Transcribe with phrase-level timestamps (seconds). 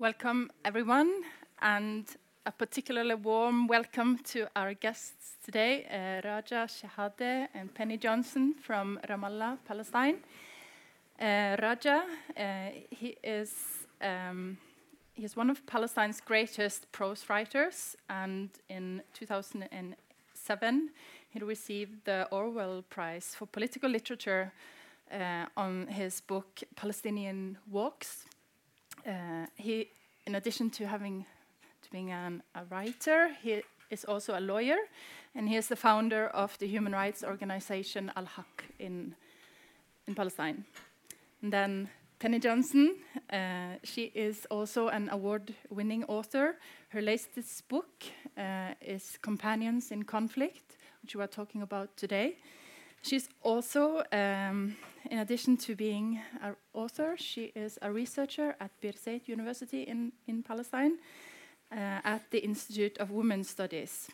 [0.00, 1.24] Welcome, everyone,
[1.60, 2.06] and
[2.46, 8.98] a particularly warm welcome to our guests today, uh, Raja Shehadeh and Penny Johnson from
[9.06, 10.16] Ramallah, Palestine.
[11.20, 13.52] Uh, Raja, uh, he is
[14.00, 14.56] um,
[15.12, 20.90] he is one of Palestine's greatest prose writers, and in 2007
[21.28, 24.50] he received the Orwell Prize for Political Literature
[25.12, 28.24] uh, on his book Palestinian Walks.
[29.06, 29.88] Uh, he,
[30.26, 31.24] in addition to having
[31.82, 34.78] to being an, a writer, he is also a lawyer,
[35.34, 39.14] and he is the founder of the human rights organization Al Haq in
[40.06, 40.64] in Palestine.
[41.42, 41.88] And then
[42.18, 42.96] Penny Johnson,
[43.32, 46.56] uh, she is also an award-winning author.
[46.88, 48.04] Her latest book
[48.36, 52.36] uh, is Companions in Conflict, which we are talking about today.
[53.02, 54.76] She's also, um,
[55.10, 60.12] in addition to being an author, she is a researcher at Bir Birzeit University in,
[60.26, 60.98] in Palestine
[61.72, 64.08] uh, at the Institute of Women's Studies.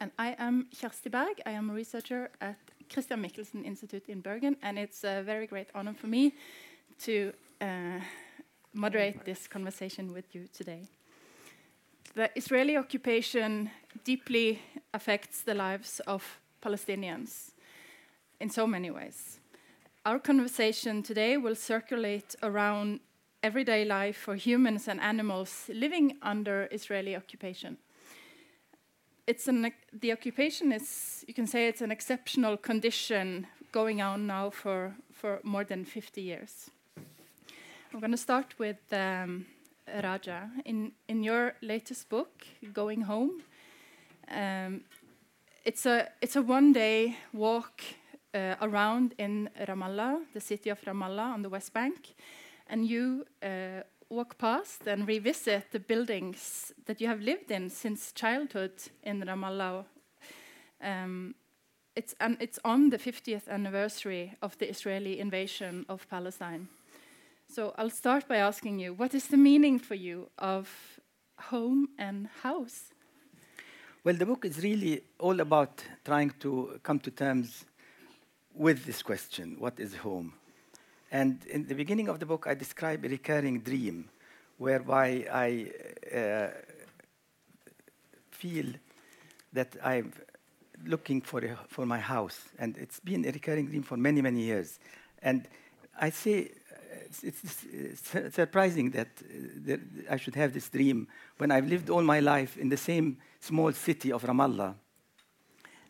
[0.00, 1.40] And I am Kjersti Berg.
[1.46, 2.58] I am a researcher at
[2.92, 6.32] Christian Michelsen Institute in Bergen, and it's a very great honor for me
[7.00, 7.98] to uh,
[8.72, 10.86] moderate this conversation with you today.
[12.14, 13.70] The Israeli occupation
[14.04, 14.60] deeply
[14.92, 17.53] affects the lives of Palestinians
[18.44, 19.40] in so many ways.
[20.04, 23.00] Our conversation today will circulate around
[23.42, 27.78] everyday life for humans and animals living under Israeli occupation.
[29.26, 34.50] It's an, the occupation is, you can say, it's an exceptional condition going on now
[34.50, 36.70] for, for more than 50 years.
[37.94, 39.46] I'm going to start with um,
[40.02, 40.50] Raja.
[40.66, 43.42] In, in your latest book, Going Home,
[44.30, 44.82] um,
[45.64, 47.80] it's a, it's a one day walk
[48.34, 52.14] uh, around in Ramallah, the city of Ramallah on the West Bank,
[52.66, 58.12] and you uh, walk past and revisit the buildings that you have lived in since
[58.12, 59.84] childhood in Ramallah.
[60.82, 61.34] Um,
[61.96, 66.68] it's, and it's on the 50th anniversary of the Israeli invasion of Palestine.
[67.48, 70.68] So I'll start by asking you what is the meaning for you of
[71.38, 72.92] home and house?
[74.02, 77.64] Well, the book is really all about trying to come to terms
[78.54, 80.32] with this question what is home?
[81.10, 84.08] And in the beginning of the book, I describe a recurring dream
[84.58, 85.70] whereby I
[86.16, 86.48] uh,
[88.30, 88.66] feel
[89.52, 90.12] that I'm
[90.84, 92.40] looking for, a, for my house.
[92.58, 94.80] And it's been a recurring dream for many, many years.
[95.22, 95.46] And
[96.00, 96.50] I say
[97.22, 99.26] it's, it's, it's surprising that, uh,
[99.66, 103.18] that, I should have this dream when I've lived all my life in the same
[103.40, 104.74] small city of Ramallah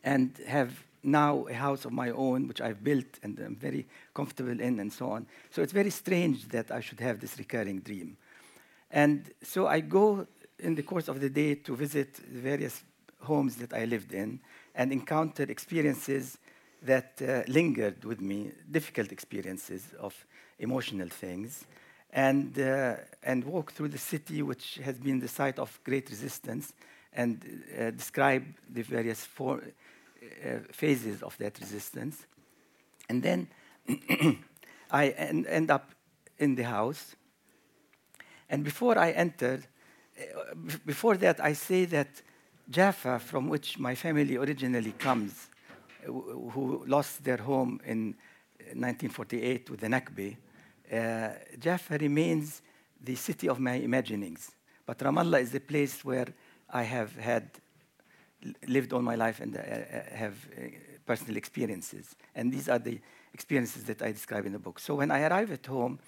[0.02, 4.60] and have now a house of my own, which I've built and I'm very comfortable
[4.60, 5.26] in, and so on.
[5.50, 8.16] So it's very strange that I should have this recurring dream.
[8.90, 10.26] And so I go
[10.58, 12.82] in the course of the day to visit the various
[13.20, 14.40] homes that I lived in
[14.74, 16.38] and encounter experiences
[16.82, 20.14] that uh, lingered with me, difficult experiences of
[20.58, 21.64] emotional things,
[22.12, 26.72] and, uh, and walk through the city, which has been the site of great resistance,
[27.12, 29.62] and uh, describe the various for,
[30.44, 32.26] uh, phases of that resistance.
[33.08, 33.48] And then
[34.90, 35.94] I en end up
[36.38, 37.16] in the house.
[38.48, 39.60] And before I enter,
[40.18, 40.54] uh,
[40.86, 42.22] before that, I say that
[42.70, 45.50] Jaffa, from which my family originally comes,
[46.06, 48.14] uh, who lost their home in
[48.58, 50.36] 1948 with the Nakba,
[50.92, 52.62] uh, Jaffa remains
[53.02, 54.52] the city of my imaginings.
[54.86, 56.28] But Ramallah is the place where
[56.70, 57.50] I have had
[58.66, 60.66] lived all my life and uh, uh, have uh,
[61.06, 62.14] personal experiences.
[62.34, 63.00] And these are the
[63.32, 64.78] experiences that I describe in the book.
[64.78, 65.98] So when I arrive at home,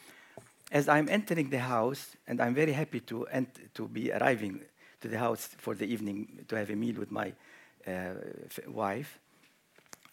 [0.72, 3.26] as I'm entering the house, and I'm very happy to,
[3.74, 4.60] to be arriving
[5.00, 7.32] to the house for the evening to have a meal with my
[7.86, 8.14] uh,
[8.68, 9.18] wife,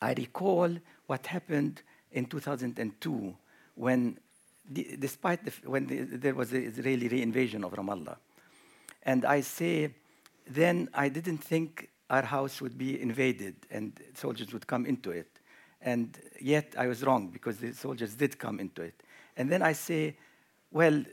[0.01, 0.69] I recall
[1.07, 1.81] what happened
[2.11, 3.35] in 2002
[3.75, 4.17] when,
[4.99, 8.17] despite the, when the, there was the Israeli reinvasion of Ramallah.
[9.03, 9.93] And I say,
[10.47, 15.39] then I didn't think our house would be invaded and soldiers would come into it.
[15.81, 19.03] And yet I was wrong because the soldiers did come into it.
[19.35, 20.15] And then I say,
[20.71, 21.03] well,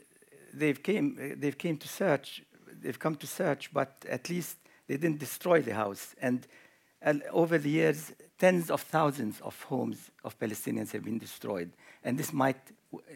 [0.53, 2.43] they've came, they've came to search,
[2.81, 4.57] they've come to search, but at least
[4.87, 6.15] they didn't destroy the house.
[6.21, 6.47] And,
[7.01, 11.71] and over the years, tens of thousands of homes of Palestinians have been destroyed.
[12.03, 12.61] And this might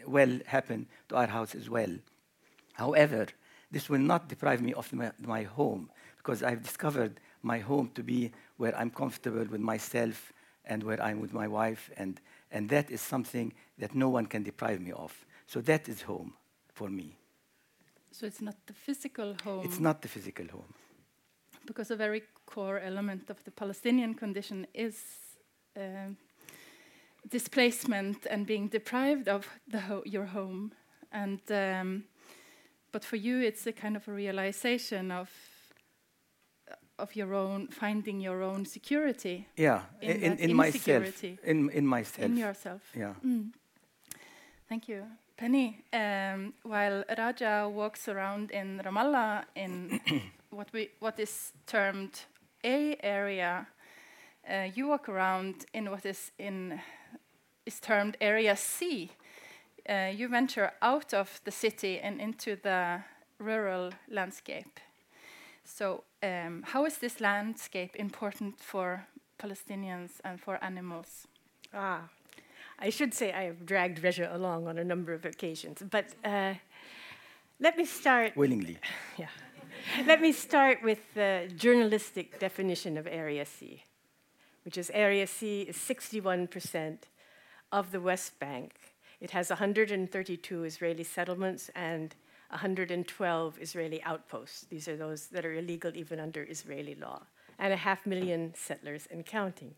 [0.06, 1.92] well happen to our house as well.
[2.74, 3.26] However,
[3.70, 8.02] this will not deprive me of my, my home because I've discovered my home to
[8.02, 10.32] be where I'm comfortable with myself
[10.64, 12.20] and where I'm with my wife, and,
[12.50, 15.12] and that is something that no one can deprive me of.
[15.46, 16.34] So that is home
[16.74, 17.16] for me.
[18.10, 19.64] So it's not the physical home.
[19.64, 20.74] It's not the physical home.
[21.66, 24.96] Because a very core element of the Palestinian condition is
[25.76, 26.16] um,
[27.28, 30.72] displacement and being deprived of ho your home.
[31.12, 32.04] And um,
[32.92, 35.28] but for you, it's a kind of a realization of
[36.98, 39.46] of your own finding your own security.
[39.56, 41.24] Yeah, in, in, in myself.
[41.44, 42.30] In in myself.
[42.30, 42.82] In yourself.
[42.94, 43.14] Yeah.
[43.24, 43.52] Mm.
[44.68, 45.04] Thank you.
[45.36, 50.00] Penny, um, while Raja walks around in Ramallah in
[50.50, 52.24] what we what is termed
[52.64, 53.66] A area,
[54.48, 56.80] uh, you walk around in what is in
[57.66, 59.10] is termed Area C.
[59.88, 63.02] Uh, you venture out of the city and into the
[63.38, 64.80] rural landscape.
[65.64, 69.06] So, um, how is this landscape important for
[69.38, 71.26] Palestinians and for animals?
[71.72, 72.08] Ah,
[72.78, 76.54] I should say I have dragged Raja along on a number of occasions, but uh,
[77.60, 78.36] let me start.
[78.36, 78.78] Willingly.
[79.18, 79.28] Yeah.
[80.06, 83.84] let me start with the journalistic definition of Area C,
[84.64, 86.98] which is Area C is 61%
[87.72, 88.72] of the West Bank.
[89.20, 92.14] It has 132 Israeli settlements and
[92.50, 94.66] 112 Israeli outposts.
[94.70, 97.22] These are those that are illegal even under Israeli law,
[97.58, 99.74] and a half million settlers and counting.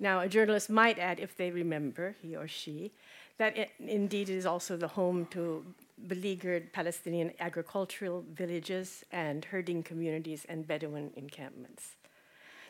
[0.00, 2.92] Now, a journalist might add, if they remember, he or she,
[3.38, 5.64] that it indeed is also the home to
[6.06, 11.96] beleaguered Palestinian agricultural villages and herding communities and Bedouin encampments.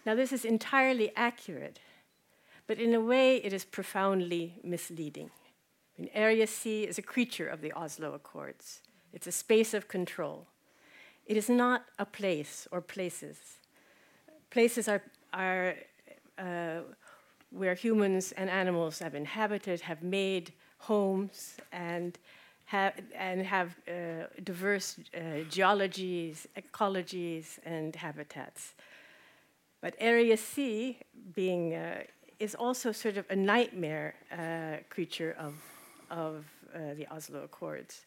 [0.07, 1.81] Now, this is entirely accurate,
[2.67, 5.31] but in a way it is profoundly misleading.
[5.99, 8.83] And Area C is a creature of the Oslo Accords.
[9.13, 10.47] It's a space of control.
[11.27, 13.39] It is not a place or places.
[14.51, 15.03] Places are,
[15.33, 15.75] are
[16.39, 16.81] uh,
[17.51, 22.19] where humans and animals have inhabited, have made homes, and
[22.67, 28.75] have, and have uh, diverse uh, geologies, ecologies, and habitats.
[29.81, 30.99] But Area C,
[31.35, 32.03] being, uh,
[32.39, 35.55] is also sort of a nightmare uh, creature of,
[36.11, 36.45] of
[36.75, 38.07] uh, the Oslo Accords.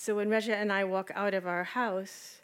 [0.00, 2.36] So when Raja and I walk out of our house,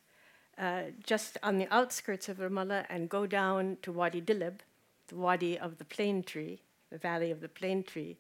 [0.59, 4.59] uh, just on the outskirts of Ramallah, and go down to Wadi Dilib,
[5.07, 8.19] the Wadi of the Plane Tree, the Valley of the Plane Tree,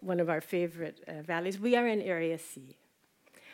[0.00, 1.58] one of our favorite uh, valleys.
[1.58, 2.76] We are in Area C.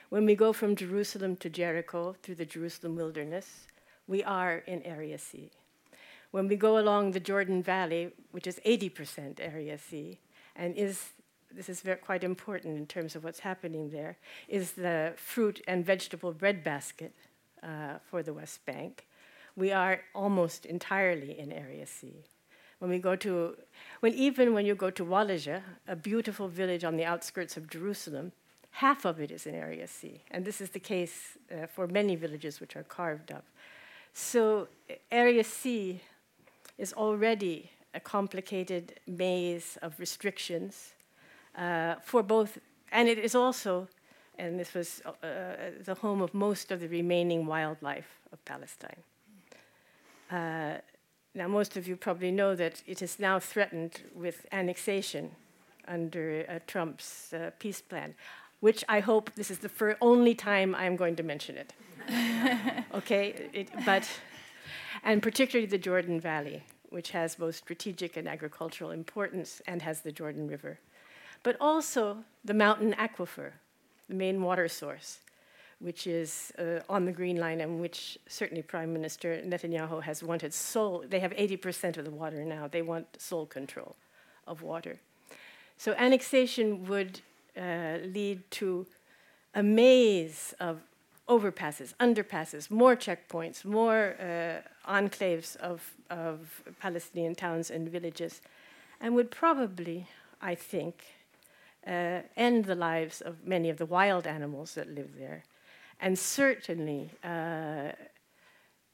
[0.09, 3.69] When we go from Jerusalem to Jericho through the Jerusalem wilderness,
[4.09, 5.53] we are in Area C.
[6.33, 10.19] When we go along the Jordan Valley, which is 80% Area C,
[10.57, 11.11] and is
[11.55, 14.17] this is very, quite important in terms of what's happening there,
[14.49, 17.15] is the fruit and vegetable breadbasket
[17.63, 19.07] uh, for the West Bank
[19.57, 22.25] we are almost entirely in Area C.
[22.79, 23.57] When we go to,
[24.01, 28.33] when even when you go to Walaja, a beautiful village on the outskirts of Jerusalem,
[28.71, 30.23] half of it is in Area C.
[30.31, 33.45] And this is the case uh, for many villages which are carved up.
[34.15, 34.69] So
[35.11, 36.01] Area C
[36.79, 40.95] is already a complicated maze of restrictions
[41.57, 42.59] uh, for both,
[42.93, 43.89] and it is also,
[44.39, 45.13] and this was uh,
[45.85, 49.03] the home of most of the remaining wildlife of Palestine.
[50.31, 50.79] Uh,
[51.35, 55.31] now, most of you probably know that it is now threatened with annexation
[55.87, 58.15] under uh, Trump's uh, peace plan,
[58.61, 61.73] which I hope this is the only time I'm going to mention it.
[62.95, 64.09] okay, it, but
[65.05, 70.13] and particularly the Jordan Valley, which has both strategic and agricultural importance and has the
[70.13, 70.79] Jordan River,
[71.43, 73.53] but also the mountain aquifer,
[74.09, 75.21] the main water source,
[75.79, 80.53] which is uh, on the Green Line and which certainly Prime Minister Netanyahu has wanted
[80.53, 83.97] sole, they have 80% of the water now, they want sole control
[84.47, 84.99] of water.
[85.79, 87.21] So annexation would
[87.57, 88.87] uh, lead to
[89.55, 90.81] a maze of
[91.29, 98.43] overpasses, underpasses, more checkpoints, more uh, enclaves of, of Palestinian towns and villages,
[99.01, 100.09] and would probably,
[100.43, 101.05] I think,
[101.87, 105.45] uh, end the lives of many of the wild animals that live there
[106.01, 107.93] and certainly uh,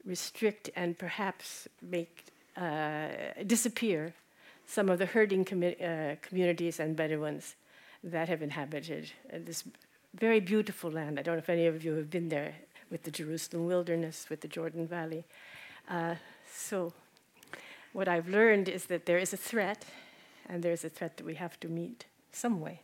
[0.05, 2.25] restrict and perhaps make
[2.55, 3.07] uh,
[3.45, 4.13] disappear
[4.65, 7.55] some of the herding commu- uh, communities and Bedouins
[8.03, 9.63] that have inhabited this
[10.13, 11.19] very beautiful land.
[11.19, 12.55] I don't know if any of you have been there
[12.89, 15.25] with the Jerusalem wilderness, with the Jordan Valley.
[15.89, 16.15] Uh,
[16.51, 16.93] so,
[17.93, 19.85] what I've learned is that there is a threat,
[20.47, 22.81] and there is a threat that we have to meet some way.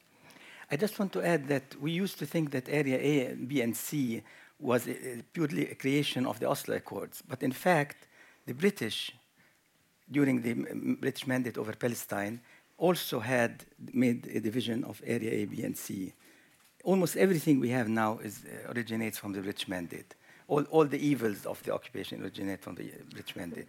[0.71, 3.75] I just want to add that we used to think that Area A, B, and
[3.75, 4.23] C
[4.59, 7.21] was a, purely a creation of the Oslo Accords.
[7.27, 8.07] But in fact,
[8.45, 9.11] the British,
[10.09, 10.53] during the
[10.99, 12.41] British mandate over Palestine,
[12.77, 16.13] also had made a division of Area A, B, and C.
[16.83, 20.15] almost everything we have now is, uh, originates from the British mandate.
[20.47, 23.67] All, all the evils of the occupation originate from the British mandate,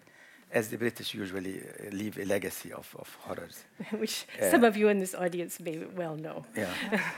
[0.50, 3.64] as the British usually uh, leave a legacy of, of horrors.
[3.98, 6.44] Which Uh, some of you in this audience may well know.
[6.56, 6.70] Yeah.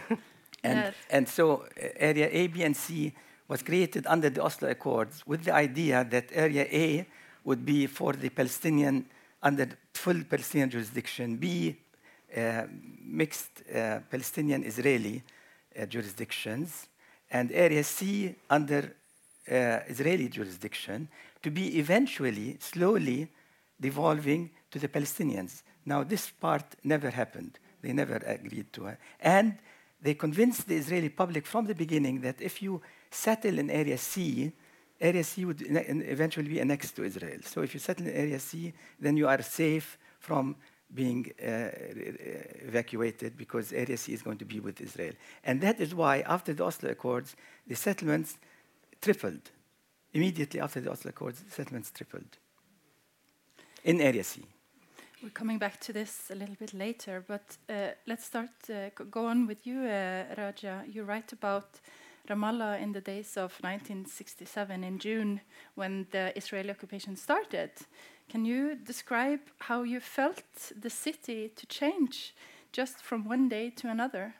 [0.65, 0.95] and, Yes.
[1.11, 3.13] and so uh, Area A, B, and C
[3.49, 7.07] was created under the Oslo Accords with the idea that Area A
[7.45, 9.07] would be for the Palestinian,
[9.43, 11.77] under full Palestinian jurisdiction, B,
[12.37, 12.65] uh,
[13.05, 15.23] mixed uh, Palestinian Israeli
[15.79, 16.89] uh, jurisdictions,
[17.31, 18.83] and Area C under
[19.49, 21.09] uh, Israeli jurisdiction
[21.43, 23.29] to be eventually, slowly
[23.81, 25.63] devolving to the Palestinians.
[25.85, 27.59] Now, this part never happened.
[27.83, 28.99] They never agreed to it.
[29.21, 29.59] And
[30.01, 34.53] they convinced the Israeli public from the beginning that if you settle in Area C,
[35.01, 37.41] Area C would eventually be annexed to Israel.
[37.43, 40.57] So if you settle in Area C, then you are safe from
[40.95, 41.69] being uh,
[42.67, 45.13] evacuated because Area C is going to be with Israel.
[45.45, 48.39] And that is why, after the Oslo Accords, the settlements
[49.01, 49.51] tripled.
[50.17, 52.39] Immediately after the Oslo Accords, settlements tripled
[53.85, 54.41] in Area C.
[55.23, 58.49] We're coming back to this a little bit later, but uh, let's start.
[58.71, 60.85] Uh, go- on with you, uh, Raja.
[60.91, 61.81] You write about
[62.31, 65.43] Ramallah in the days of 1967 in June
[65.75, 67.73] when the Israeli occupation started.
[68.31, 72.35] Can you describe how you felt the city to change
[72.73, 74.35] just from one day to another?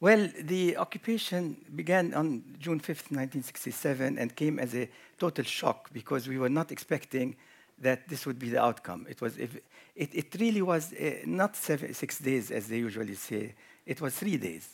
[0.00, 4.88] Well, the occupation began on June 5th, 1967, and came as a
[5.18, 7.34] total shock because we were not expecting
[7.80, 9.06] that this would be the outcome.
[9.08, 9.50] It was, it,
[9.96, 13.54] it really was uh, not seven, six days as they usually say.
[13.86, 14.68] It was three days,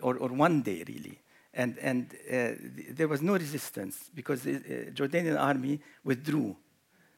[0.00, 1.18] or, or one day really,
[1.54, 2.32] and and uh,
[2.76, 6.54] th- there was no resistance because the uh, Jordanian army withdrew.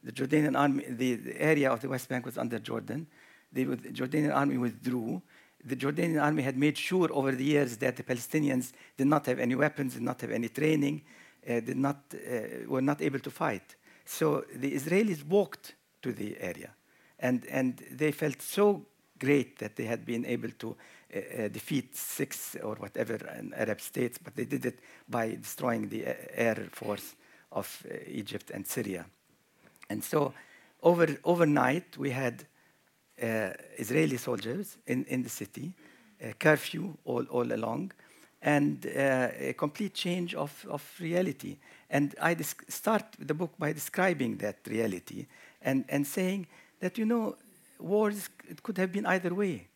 [0.04, 3.06] The Jordanian army, the, the area of the West Bank was under Jordan.
[3.52, 5.20] The, with- the Jordanian army withdrew.
[5.64, 9.38] The Jordanian army had made sure over the years that the Palestinians did not have
[9.38, 11.02] any weapons, did not have any training,
[11.48, 13.76] uh, did not, uh, were not able to fight.
[14.04, 16.70] So the Israelis walked to the area,
[17.18, 18.86] and, and they felt so
[19.18, 20.76] great that they had been able to
[21.14, 25.88] uh, uh, defeat six or whatever an Arab states, but they did it by destroying
[25.88, 27.16] the uh, air force
[27.50, 29.06] of uh, Egypt and Syria.
[29.90, 30.32] And so
[30.82, 32.44] over, overnight, we had uh,
[33.78, 35.72] Israeli soldiers in, in the city,
[36.22, 37.92] uh, curfew all, all along,
[38.42, 41.56] and uh, a complete change of, of reality.
[41.90, 42.36] And I
[42.68, 45.26] start the book by describing that reality
[45.62, 46.46] and, and saying
[46.80, 47.36] that, you know,
[47.78, 49.66] wars it could have been either way.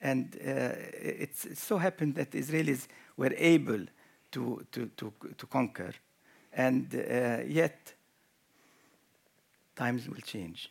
[0.00, 3.86] And uh, it's, it so happened that the Israelis were able
[4.32, 5.92] to, to, to, to conquer.
[6.52, 7.94] And uh, yet,
[9.76, 10.70] times will change.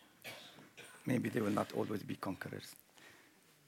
[1.13, 2.75] Maybe they will not always be conquerors.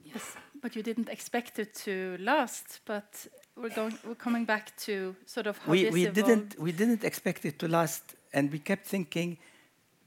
[0.03, 2.81] Yes, but you didn't expect it to last.
[2.85, 3.97] But we're going.
[4.07, 6.15] We're coming back to sort of how we, we evolved.
[6.15, 9.37] didn't we didn't expect it to last and we kept thinking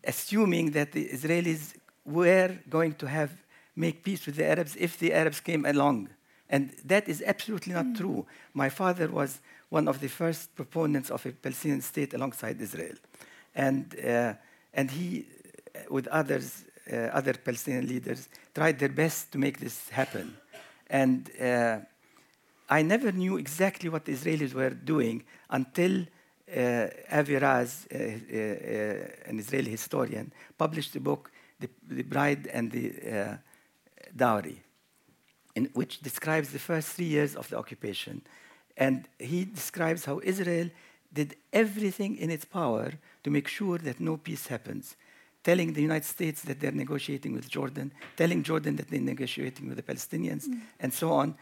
[0.07, 1.75] assuming that the israelis
[2.05, 3.31] were going to have
[3.77, 6.09] make peace with the arabs if the arabs came along
[6.49, 11.25] and that is absolutely not true my father was one of the first proponents of
[11.27, 12.97] a palestinian state alongside israel
[13.55, 14.35] and uh,
[14.75, 15.27] and he
[15.75, 20.37] uh, with others uh, other palestinian leaders tried their best to make this happen
[20.89, 21.79] and uh,
[22.69, 26.07] I never knew exactly what the Israelis were doing until
[26.57, 32.71] uh, Avi Raz, uh, uh, an Israeli historian, published the book, The, the Bride and
[32.71, 33.39] the
[34.17, 34.59] Dowry,
[35.55, 38.23] in which describes the first three years of the occupation.
[38.77, 40.69] And he describes how Israel
[41.13, 44.97] did everything in its power to make sure that no peace happens,
[45.45, 49.77] telling the United States that they're negotiating with Jordan, telling Jordan that they're negotiating with
[49.77, 50.61] the Palestinians, mm.
[50.81, 51.37] and so on,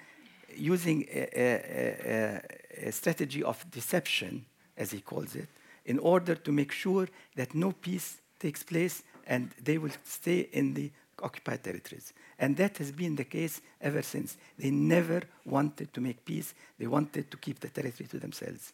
[0.57, 4.45] using a- a- a strategy of deception,
[4.77, 5.49] as he calls it,
[5.87, 10.75] in order to make sure that no peace takes place and they will stay in
[10.75, 10.91] the
[11.23, 12.13] occupied territories.
[12.39, 14.37] And that has been the case ever since.
[14.59, 18.73] They never wanted to make peace, they wanted to keep the territory to themselves.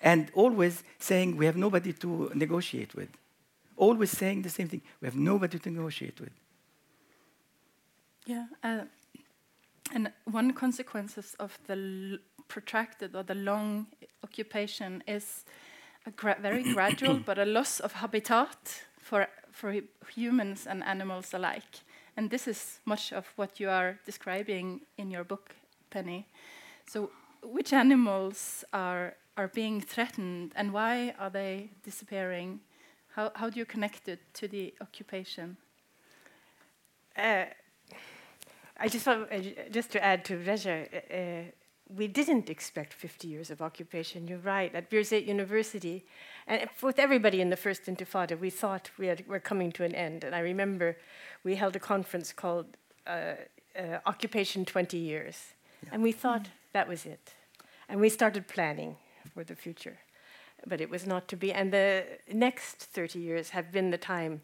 [0.00, 3.08] And always saying, we have nobody to negotiate with.
[3.76, 6.32] Always saying the same thing, we have nobody to negotiate with.
[8.26, 8.84] Yeah, uh,
[9.92, 13.86] and one consequences of the l- protracted or the long
[14.24, 15.44] occupation is
[16.06, 19.74] a gra- very gradual but a loss of habitat for for
[20.14, 21.80] humans and animals alike.
[22.16, 25.54] And this is much of what you are describing in your book,
[25.90, 26.26] Penny.
[26.86, 27.10] So,
[27.42, 32.60] which animals are are being threatened, and why are they disappearing?
[33.14, 35.56] How how do you connect it to the occupation?
[37.16, 37.44] Uh,
[38.78, 39.38] I just want uh,
[39.70, 41.42] just to add to Raja, uh, uh,
[41.88, 44.26] we didn't expect 50 years of occupation.
[44.26, 44.74] You're right.
[44.74, 46.04] At Birzeit University,
[46.46, 49.94] and with everybody in the first Intifada, we thought we had, were coming to an
[49.94, 50.24] end.
[50.24, 50.96] And I remember
[51.44, 52.66] we held a conference called
[53.06, 53.34] uh,
[53.78, 55.54] uh, Occupation 20 Years,
[55.92, 57.34] and we thought that was it.
[57.88, 58.96] And we started planning
[59.36, 59.98] for the future,
[60.66, 61.52] but it was not to be.
[61.52, 64.40] And the next 30 years have been the time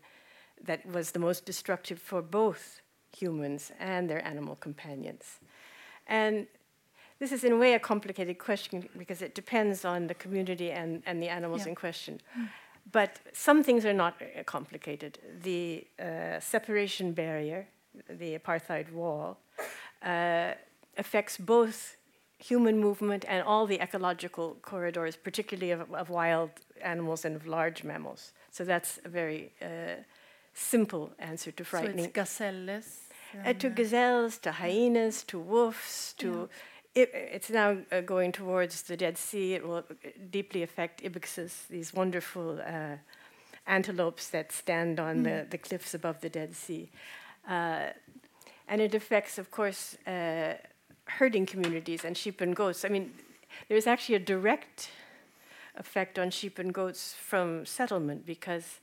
[0.67, 2.83] that was the most destructive for both
[3.17, 5.41] humans and their animal companions.
[6.07, 6.47] And
[7.19, 11.03] this is, in a way, a complicated question because it depends on the community and,
[11.07, 11.69] and the animals Yeah.
[11.71, 12.21] in question.
[12.93, 15.19] But some things are not uh, complicated.
[15.43, 17.67] The uh, separation barrier,
[18.11, 19.39] the apartheid wall,
[20.03, 20.53] uh,
[20.99, 21.97] affects both
[22.43, 26.51] human movement and all the ecological corridors, particularly of, of wild
[26.83, 28.33] animals and of large mammals.
[28.51, 30.03] So that's a very uh,
[30.55, 31.99] simple answer to frightening.
[31.99, 32.99] So it's gazelles.
[33.47, 36.49] Uh, to uh, gazelles, to hyenas, to wolves, to
[36.95, 39.55] it, it's now uh, going towards the Dead Sea.
[39.55, 42.97] It will uh, deeply affect ibexes, these wonderful uh,
[43.67, 46.91] antelopes that stand on the, the cliffs above the Dead Sea.
[47.49, 47.87] Uh,
[48.69, 50.55] and it affects, of course, uh,
[51.07, 52.85] herding communities and sheep and goats.
[52.85, 53.13] I mean,
[53.69, 54.91] there's actually a direct
[55.77, 58.81] effect on sheep and goats from settlement because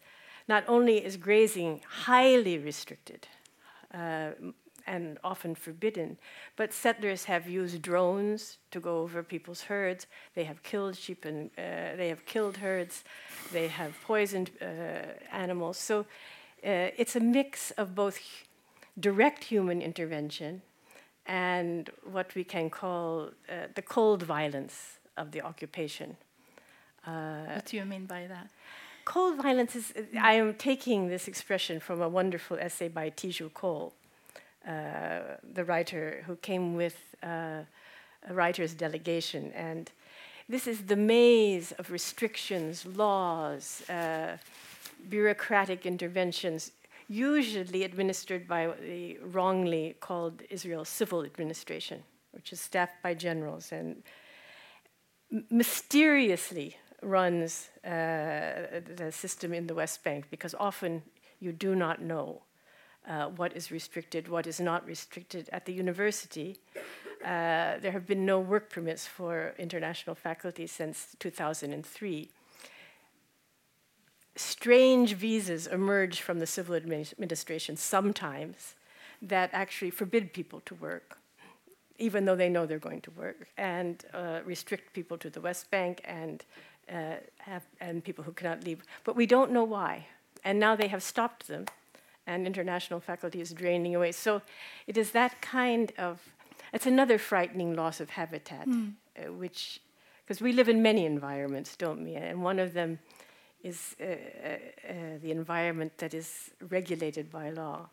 [0.48, 3.28] not only is grazing highly restricted,
[3.94, 4.32] uh,
[4.90, 6.18] and often forbidden.
[6.56, 10.08] But settlers have used drones to go over people's herds.
[10.34, 13.04] They have killed sheep and uh, they have killed herds.
[13.54, 14.66] They have poisoned uh,
[15.32, 15.78] animals.
[15.78, 18.20] So uh, it's a mix of both
[19.00, 20.62] direct human intervention
[21.30, 26.18] and what we can call uh, the cold violence of the occupation.
[27.06, 28.50] what do you mean by that?
[29.06, 33.94] Cold violence is, I am taking this expression from a wonderful essay by Teju Cole,
[34.68, 35.20] uh,
[35.54, 37.62] the writer who came with uh,
[38.28, 39.52] a writer's delegation.
[39.54, 39.92] And
[40.48, 44.38] this is the maze of restrictions, laws, uh,
[45.10, 46.72] bureaucratic interventions,
[47.10, 54.04] usually administered by the wrongly called Israel Civil Administration, which is staffed by generals and
[55.50, 57.90] mysteriously runs uh,
[58.96, 61.02] the system in the West Bank because often
[61.40, 62.44] you do not know
[63.08, 65.50] uh, what is restricted, what is not restricted.
[65.52, 66.58] At the university,
[67.24, 72.30] uh, there have been no work permits for international faculty since 2003.
[74.40, 78.76] Strange visas emerge from the civil administration sometimes
[79.22, 81.18] that actually forbid people to work
[82.00, 85.70] even though they know they're going to work, and uh, restrict people to the West
[85.70, 86.46] Bank and
[86.92, 88.82] uh, have and people who cannot leave.
[89.04, 90.08] But we don't know why,
[90.44, 91.66] and now they have stopped them,
[92.26, 94.14] and international faculty is draining away.
[94.14, 94.42] So
[94.88, 96.22] it is that kind of
[96.74, 99.82] it's another frightening loss of habitat, uh, which
[100.26, 102.16] because we live in many environments, don't we?
[102.16, 103.00] And one of them
[103.64, 107.90] is uh, uh, uh, the environment that is regulated by law.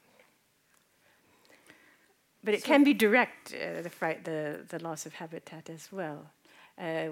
[2.44, 6.30] But it can be direct, uh, the, fright, the, the loss of habitat as well.
[6.78, 7.08] Uh,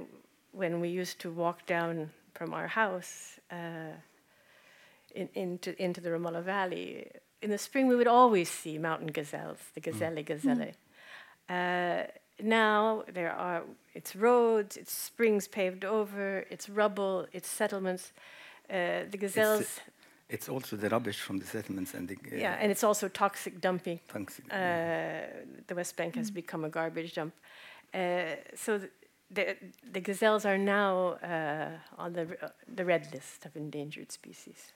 [0.53, 3.97] when we used to walk down from our house uh,
[5.15, 7.11] in, into, into the Ramallah Valley,
[7.43, 10.71] in the spring we would always see mountain gazelles, the gazelle gazelle.
[11.49, 12.05] Uh,
[12.43, 13.63] now there are
[13.95, 18.13] it's roads, it's springs paved over, it's rubble, it's settlements.
[18.69, 19.81] Uh, the gazelles,
[20.29, 23.61] It's also the rubbish from the settlements and the uh, yeah, and it's also toxic
[23.61, 25.27] dumping funks- uh,
[25.67, 27.35] the West Bank has become a garbage dump.
[27.93, 28.91] Uh, so th-
[29.31, 29.57] the,
[29.93, 31.69] the gazelles are now uh,
[31.99, 34.73] on the, r- uh, the red list of endangered species.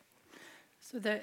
[0.80, 1.22] So there,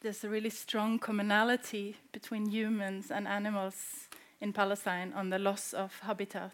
[0.00, 4.08] there's a really strong commonality between humans and animals
[4.40, 6.52] in Palestine on the loss of habitat.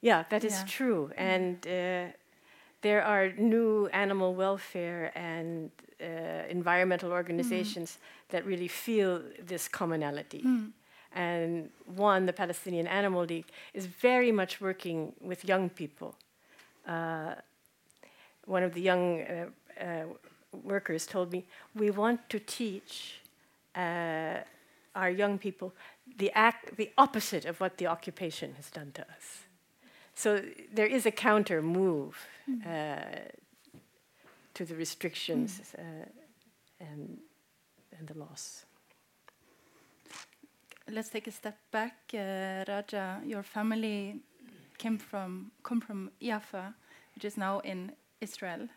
[0.00, 0.66] Yeah, that is Yeah.
[0.66, 1.10] true.
[1.16, 2.12] And uh,
[2.80, 10.44] there are new animal welfare and uh, environmental organizations that really feel this commonality.
[11.14, 16.14] And one, the Palestinian Animal League, is very much working with young people.
[16.86, 17.34] Uh,
[18.46, 19.46] one of the young uh,
[19.80, 20.04] uh,
[20.64, 23.20] workers told me, We want to teach
[23.76, 24.38] uh,
[24.94, 25.72] our young people
[26.18, 29.42] the, act, the opposite of what the occupation has done to us.
[30.14, 32.16] So there is a counter move
[32.66, 32.96] uh,
[34.54, 35.82] to the restrictions uh,
[36.80, 37.18] and,
[37.98, 38.66] and the loss.
[40.90, 43.20] Let's take a step back, uh, Raja.
[43.24, 44.20] Your family
[44.78, 46.74] came from come from Jaffa,
[47.14, 48.68] which is now in Israel,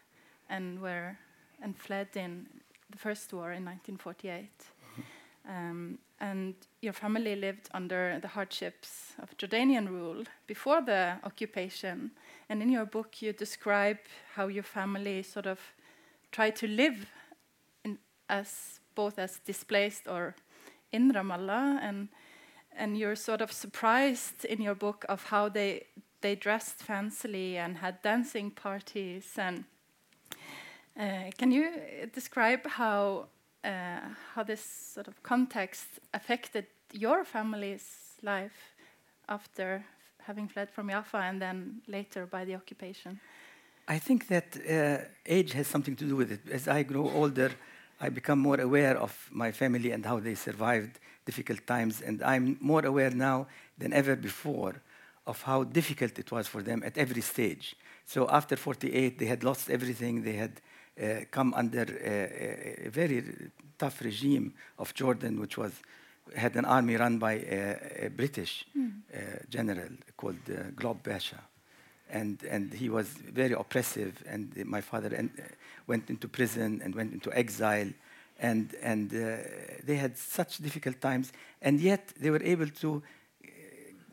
[0.49, 1.17] and were
[1.61, 2.47] and fled in
[2.91, 4.49] the first war in 1948.
[5.49, 12.11] Um, and your family lived under the hardships of Jordanian rule before the occupation.
[12.49, 13.97] And in your book, you describe
[14.35, 15.59] how your family sort of
[16.31, 17.05] tried to live
[17.83, 17.97] in,
[18.29, 20.35] as both as displaced or
[20.91, 22.07] in Ramallah, and
[22.77, 25.85] and you're sort of surprised in your book of how they
[26.21, 29.33] they dressed fancily and had dancing parties.
[29.37, 29.65] And
[30.99, 31.69] uh, can you
[32.13, 33.27] describe how
[33.65, 33.99] uh,
[34.33, 34.61] how this
[34.93, 38.75] sort of context affected your family's life
[39.27, 39.83] after
[40.21, 43.19] having fled from Jaffa and then later by the occupation?
[43.87, 46.41] I think that uh, age has something to do with it.
[46.51, 47.51] As I grow older,
[47.99, 52.57] I become more aware of my family and how they survived difficult times, and I'm
[52.59, 53.47] more aware now
[53.77, 54.81] than ever before
[55.25, 57.75] of how difficult it was for them at every stage.
[58.05, 60.23] So after 48, they had lost everything.
[60.23, 60.61] They had
[61.31, 63.23] come under a, a, very
[63.77, 65.73] tough regime of Jordan, which was
[66.35, 68.91] had an army run by a, a British mm.
[69.13, 69.17] uh,
[69.49, 71.41] general called uh, Pasha.
[72.09, 75.31] And, and he was very oppressive, and my father en-
[75.87, 77.89] went into prison and went into exile,
[78.39, 79.37] and, and uh,
[79.83, 81.31] they had such difficult times,
[81.61, 83.01] and yet they were able to
[83.43, 83.47] uh,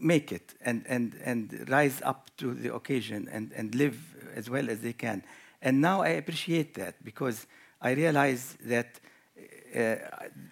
[0.00, 3.98] make it and, and, and rise up to the occasion and, and live
[4.34, 5.22] as well as they can.
[5.62, 7.46] And now I appreciate that because
[7.81, 9.01] I realize that
[9.75, 9.96] uh,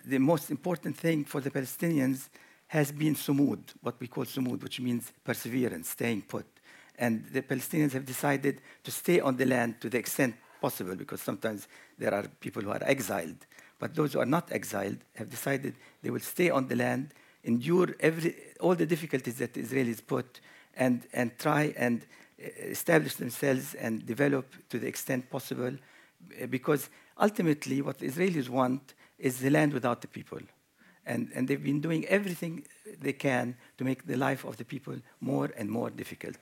[0.07, 2.29] the most important thing for the Palestinians
[2.69, 6.47] has been sumud, what we call sumud, which means perseverance, staying put.
[6.97, 11.21] And the Palestinians have decided to stay on the land to the extent possible because
[11.21, 11.67] sometimes
[11.99, 13.47] there are people who are exiled.
[13.81, 17.97] But those who are not exiled have decided they will stay on the land, endure
[17.99, 20.41] every, all the difficulties that the Israelis put,
[20.77, 22.07] and, and try and
[22.41, 25.73] establish themselves and develop to the extent possible
[26.39, 26.89] eh, because
[27.21, 30.41] ultimately what the Israelis want is the land without the people.
[31.07, 32.65] And, and they've been doing everything
[33.01, 36.39] they can to make the life of the people more and more difficult.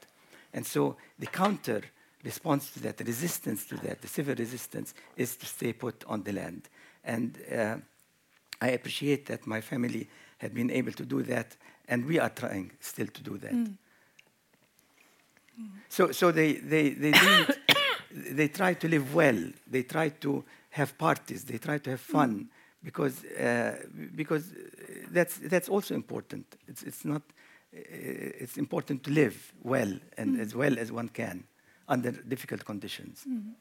[0.53, 1.83] And so the counter
[2.25, 6.23] response to that, the resistance to that, the civil resistance, is to stay put on
[6.23, 6.69] the land.
[7.05, 7.77] And uh,
[8.61, 10.09] I appreciate that my family
[10.39, 11.57] had been able to do that,
[11.89, 13.53] and we are trying still to do that.
[13.53, 13.75] Mm.
[15.89, 17.59] So, so they, they, they, didn't,
[18.37, 19.39] they try to live well.
[19.67, 21.45] They try to have parties.
[21.45, 22.47] They try to have fun mm.
[22.85, 23.77] because, uh,
[24.15, 24.53] because
[25.11, 26.57] that's, that's also important.
[26.67, 27.23] It's, it's, not,
[27.75, 27.81] uh,
[28.43, 30.41] it's important to live well and mm.
[30.41, 31.45] as well as one can
[31.89, 33.25] under difficult conditions.
[33.29, 33.55] Mm.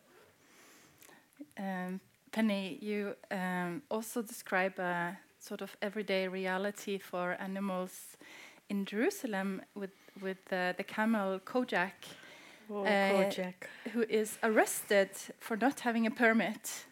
[1.59, 8.17] Um, Penny, you um, also describe a sort of everyday reality for animals
[8.69, 11.93] in Jerusalem with with uh, the camel Kojak,
[12.69, 16.85] oh, uh, Kojak, who is arrested for not having a permit.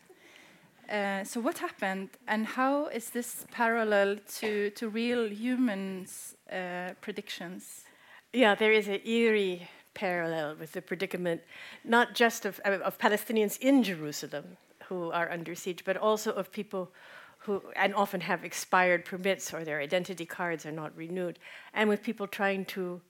[0.89, 7.85] Uh, so what happened, and how is this parallel to to real humans' uh, predictions?
[8.33, 11.41] Yeah, there is an eerie parallel with the predicament,
[11.83, 14.57] not just of, of Palestinians in Jerusalem
[14.89, 16.91] who are under siege, but also of people
[17.39, 21.39] who and often have expired permits or their identity cards are not renewed,
[21.73, 23.01] and with people trying to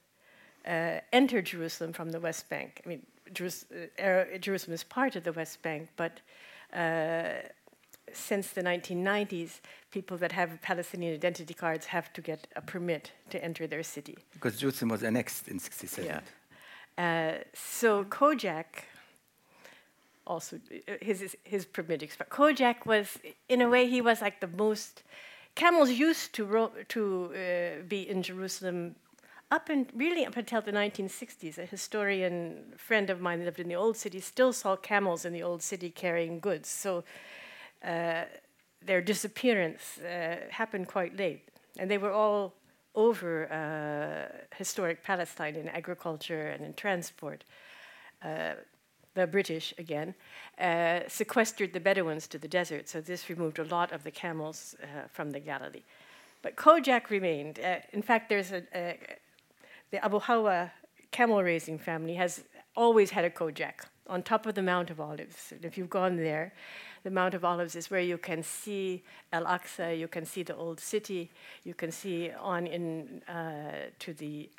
[0.65, 2.81] enter Jerusalem from the West Bank.
[2.85, 3.65] I mean, Jerus-
[3.99, 6.21] uh, Jerusalem is part of the West Bank, but
[6.73, 7.41] uh,
[8.13, 9.59] since the 1990s,
[9.91, 14.17] people that have Palestinian identity cards have to get a permit to enter their city.
[14.33, 16.05] Because Jerusalem was annexed in 67.
[16.05, 16.21] Yeah.
[16.97, 18.65] Uh, so Kojak
[20.27, 22.29] also uh, his his, his permit expired.
[22.29, 23.17] Kojak was,
[23.49, 25.03] in a way, he was like the most.
[25.55, 28.95] Camels used to ro- to uh, be in Jerusalem
[29.51, 31.57] up and really up until the 1960s.
[31.57, 35.43] A historian friend of mine lived in the old city still saw camels in the
[35.43, 36.69] old city carrying goods.
[36.69, 37.03] So
[37.83, 38.23] uh,
[38.81, 42.53] their disappearance uh, happened quite late, and they were all
[42.95, 47.43] over uh, historic Palestine in agriculture and in transport.
[48.23, 48.53] Uh,
[49.15, 50.13] the British again,
[50.59, 54.75] uh, sequestered the Bedouins to the desert, so this removed a lot of the camels
[54.83, 55.83] uh, from the Galilee.
[56.41, 57.59] But Kojak remained.
[57.59, 58.99] Uh, in fact, there's a, a,
[59.91, 60.71] the Abu Hawa
[61.11, 62.43] camel raising family has
[62.75, 65.51] always had a Kojak on top of the Mount of Olives.
[65.51, 66.53] And if you've gone there,
[67.03, 70.55] the Mount of Olives is where you can see Al Aqsa, you can see the
[70.55, 71.31] old city,
[71.63, 74.49] you can see on in uh, to the,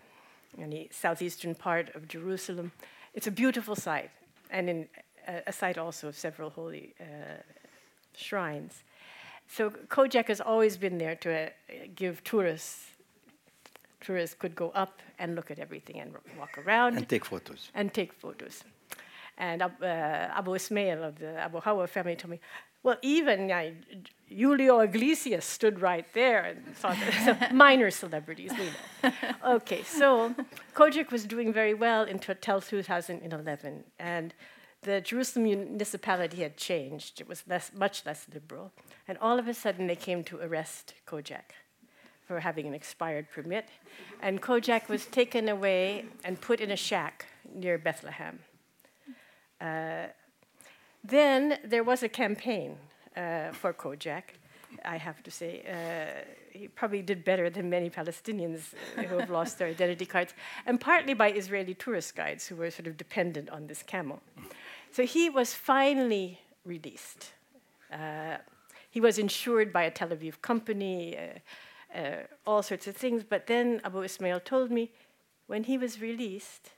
[0.57, 2.73] the southeastern part of Jerusalem.
[3.15, 4.11] It's a beautiful site,
[4.51, 4.89] and in
[5.27, 7.43] a, site also of several holy uh,
[8.17, 8.85] shrines.
[9.49, 11.49] So Kojak has always been there to uh,
[11.95, 12.87] give tourists.
[14.01, 17.71] Tourists could go up and look at everything and walk around and take photos.
[17.75, 18.65] And take photos.
[19.39, 22.41] And uh, Abu Ismail of the Abu Hawa family told me,
[22.83, 23.71] well, even uh,
[24.29, 29.13] Julio Iglesias stood right there and saw so minor celebrities, we know.
[29.57, 30.35] Okay, so
[30.75, 33.85] Kojak was doing very well until 2011.
[33.99, 34.35] And
[34.83, 37.21] the Jerusalem municipality had changed.
[37.21, 38.73] It was less, much less liberal.
[39.09, 41.57] And all of a sudden, they came to arrest Kojak
[42.27, 43.69] for having an expired permit.
[44.21, 48.41] And Kojak was taken away and put in a shack near Bethlehem.
[49.61, 50.07] Uh,
[51.05, 52.77] then there was a campaign
[53.17, 54.25] uh, for Kojak.
[54.85, 59.31] I have to say, uh, he probably did better than many Palestinians uh, who have
[59.31, 60.35] lost their identity cards,
[60.67, 64.21] and partly by Israeli tourist guides who were sort of dependent on this camel.
[64.91, 67.33] So he was finally released.
[67.93, 68.39] Uh,
[68.91, 71.17] he was insured by a Tel Aviv company,
[71.95, 73.25] uh, all sorts of things.
[73.25, 74.93] But then Abu Ismail told me
[75.47, 76.71] when he was released,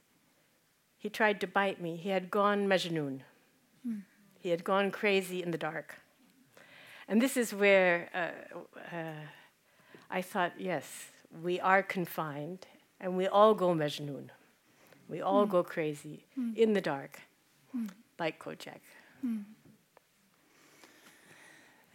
[0.99, 1.97] he tried to bite me.
[1.97, 3.21] He had gone Majnoon.
[3.87, 4.03] Mm.
[4.40, 5.97] He had gone crazy in the dark.
[7.09, 9.27] And this is where uh, uh,
[10.11, 11.11] I thought, yes,
[11.42, 12.66] we are confined
[13.01, 14.29] and we all go Majnoon.
[15.09, 15.51] We all mm.
[15.51, 16.55] go crazy mm.
[16.57, 17.21] in the dark,
[17.75, 17.88] mm.
[18.18, 18.81] like Kojak.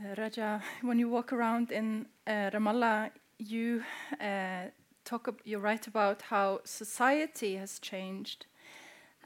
[0.04, 3.84] Uh, Raja, when you walk around in uh, Ramallah, you
[4.20, 4.66] uh,
[5.06, 5.40] talk.
[5.46, 8.46] you write about how society has changed,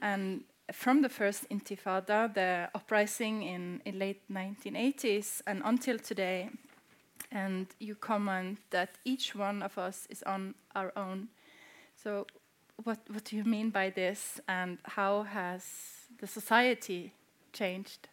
[0.00, 6.50] and from the first Intifada, the uprising in, in late 1980s, and until today,
[7.32, 11.28] and you comment that each one of us is on our own.
[11.96, 12.26] So,
[12.84, 15.64] what what do you mean by this, and how has
[16.20, 17.14] the society
[17.52, 18.08] changed?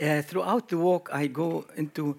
[0.00, 2.16] Uh, throughout the walk, I go into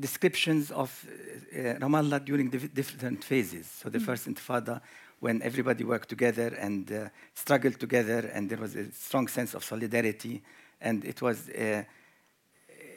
[0.00, 1.04] descriptions of
[1.52, 3.66] uh, Ramallah during the different phases.
[3.66, 4.06] So the mm.
[4.06, 4.80] first Intifada,
[5.20, 9.64] when everybody worked together and uh, struggled together, and there was a strong sense of
[9.64, 10.42] solidarity,
[10.80, 11.86] and it was a,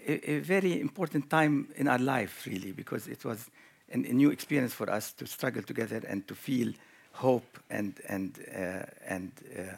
[0.08, 3.50] a, a very important time in our life, really, because it was
[3.90, 6.72] an, a new experience for us to struggle together and to feel
[7.14, 9.76] hope and and uh, and uh,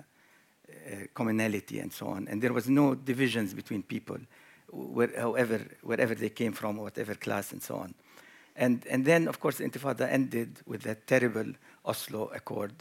[1.13, 2.27] commonality and so on.
[2.27, 4.17] And there was no divisions between people,
[4.71, 7.93] where, however, wherever they came from, whatever class and so on.
[8.55, 11.53] And, and then, of course, the Intifada ended with that terrible
[11.85, 12.73] Oslo Accord,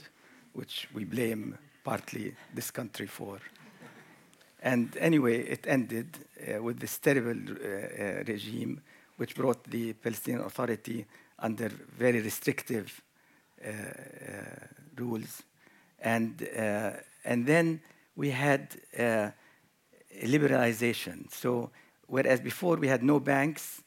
[0.53, 3.39] which we blame partly this country for.
[4.63, 8.81] And anyway, it ended uh, with this terrible uh, uh, regime,
[9.17, 11.05] which brought the Palestinian Authority
[11.39, 13.03] under very restrictive
[13.67, 13.71] uh,
[14.97, 15.43] rules.
[16.01, 16.43] And,
[17.25, 17.81] and then
[18.17, 18.77] we had
[20.23, 21.33] liberalization.
[21.33, 21.71] So,
[22.07, 23.83] whereas before we had no banks,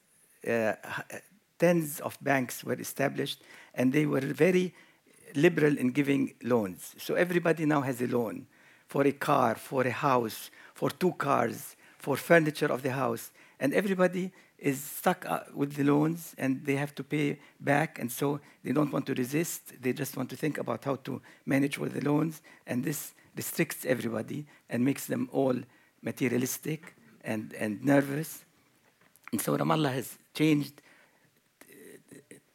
[1.57, 3.41] tens of banks were established,
[3.73, 4.73] and they were very
[5.35, 6.95] liberal in giving loans.
[6.97, 8.47] So everybody now has a loan
[8.87, 13.73] for a car, for a house, for two cars, for furniture of the house, and
[13.73, 18.39] everybody is stuck uh, with the loans and they have to pay back, and so
[18.63, 19.73] they don't want to resist.
[19.81, 23.85] They just want to think about how to manage with the loans, and this restricts
[23.85, 25.55] everybody and makes them all
[26.01, 28.45] materialistic and, and nervous.
[29.31, 30.81] And so Ramallah has changed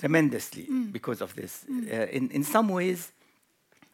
[0.00, 0.90] tremendously mm.
[0.90, 1.64] because of this.
[1.70, 1.92] Mm.
[1.92, 3.12] Uh, in, in some ways,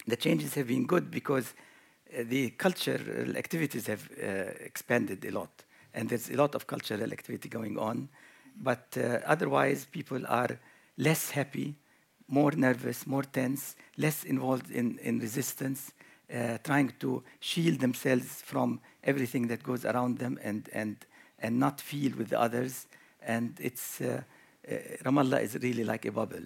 [0.07, 1.53] the changes have been good because
[2.17, 4.27] uh, the cultural activities have uh,
[4.61, 5.51] expanded a lot.
[5.93, 8.09] And there's a lot of cultural activity going on.
[8.63, 10.61] But uh, otherwise, people are
[10.97, 11.75] less happy,
[12.29, 15.93] more nervous, more tense, less involved in, in resistance,
[16.33, 20.97] uh, trying to shield themselves from everything that goes around them and, and,
[21.39, 22.87] and not feel with the others.
[23.23, 24.23] And it's uh,
[24.69, 26.45] uh, Ramallah is really like a bubble,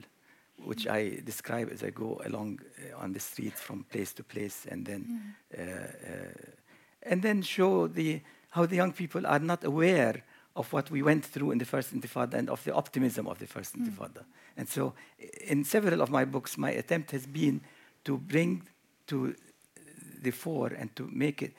[0.64, 4.66] which I describe as I go along uh, on the street from place to place,
[4.70, 6.46] and then mm.
[7.02, 10.22] and then show the how the young people are not aware
[10.56, 13.46] of what we went through in the first intifada and of the optimism of the
[13.46, 13.86] first mm.
[13.86, 14.24] intifada.
[14.56, 14.92] And so,
[15.46, 17.62] in several of my books, my attempt has been
[18.04, 18.62] to bring
[19.06, 19.34] to
[20.22, 21.54] the fore and to make it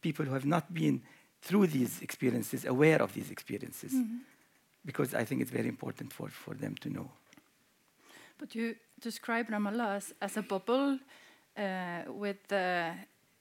[0.00, 1.02] people who have not been
[1.40, 3.92] through these experiences aware of these experiences.
[3.92, 4.16] Mm-hmm
[4.84, 7.10] because I think it's very important for, for them to know.
[8.38, 10.98] But you describe Ramallah as, as a bubble
[11.56, 12.92] uh, with the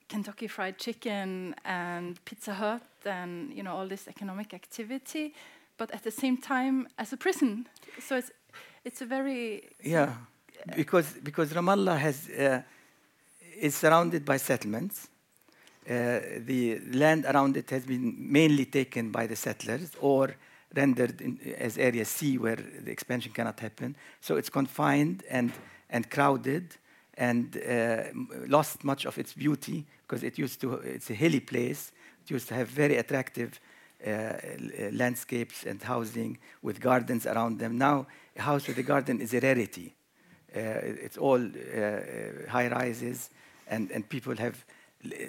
[0.07, 5.33] Kentucky Fried Chicken and Pizza Hut and you know all this economic activity,
[5.77, 7.67] but at the same time as a prison.
[7.99, 8.31] So it's
[8.85, 10.13] it's a very yeah
[10.75, 12.61] because because Ramallah has uh,
[13.63, 15.07] is surrounded by settlements.
[15.89, 20.35] Uh, the land around it has been mainly taken by the settlers or
[20.75, 23.95] rendered in, as area C where the expansion cannot happen.
[24.21, 25.51] So it's confined and,
[25.89, 26.75] and crowded,
[27.15, 28.03] and uh,
[28.47, 31.91] lost much of its beauty because it used to, it's a hilly place.
[32.25, 33.59] It used to have very attractive
[34.05, 34.33] uh,
[34.91, 37.77] landscapes and housing with gardens around them.
[37.77, 39.93] Now, a house with a garden is a rarity.
[40.55, 40.59] Uh,
[41.05, 43.29] it's all uh, high rises,
[43.67, 44.65] and, and people have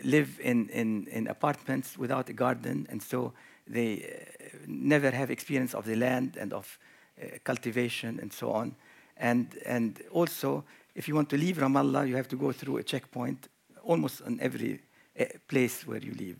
[0.04, 3.32] live in, in, in apartments without a garden, and so
[3.66, 6.78] they uh, never have experience of the land and of
[7.20, 8.74] uh, cultivation and so on.
[9.16, 12.82] And, and also, if you want to leave Ramallah, you have to go through a
[12.82, 13.48] checkpoint
[13.82, 14.80] almost on every
[15.18, 16.36] uh, place where you live.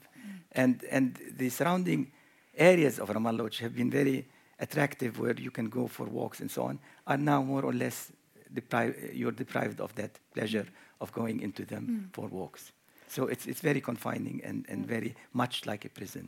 [0.52, 2.12] And, and the surrounding
[2.57, 4.26] areas of Ramallah, which have been very
[4.61, 8.12] attractive, where you can go for walks and so on, are now more or less
[8.52, 10.66] deprived, you're deprived of that pleasure
[11.04, 12.72] of going into them for walks.
[13.14, 16.26] So it's, it's very confining and, and very much like a prison.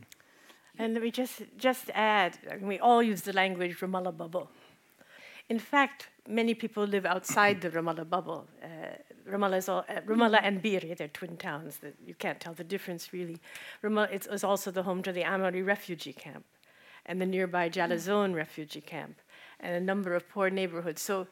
[0.78, 4.48] And let me just, just add, I mean, we all use the language Ramallah bubble.
[5.48, 8.46] In fact, many people live outside the Ramallah bubble.
[8.62, 8.68] Uh,
[9.32, 11.78] Ramallah, is all, uh, Ramallah and Bir, they're twin towns.
[11.78, 13.38] That you can't tell the difference really.
[13.82, 16.44] Ramallah it's, is also the home to the Amari refugee camp
[17.06, 19.16] and the nearby Jalazon refugee camp
[19.60, 21.00] and a number of poor neighborhoods.
[21.00, 21.26] So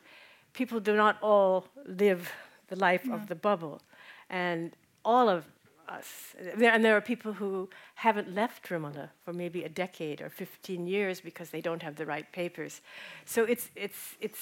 [0.52, 2.32] people do not all live
[2.68, 3.80] the life of the bubble.
[4.30, 4.72] And
[5.04, 5.44] all of
[5.88, 10.30] us, there, and there are people who haven't left Ramallah for maybe a decade or
[10.30, 12.80] 15 years because they don't have the right papers.
[13.24, 14.40] So it's, it's, it's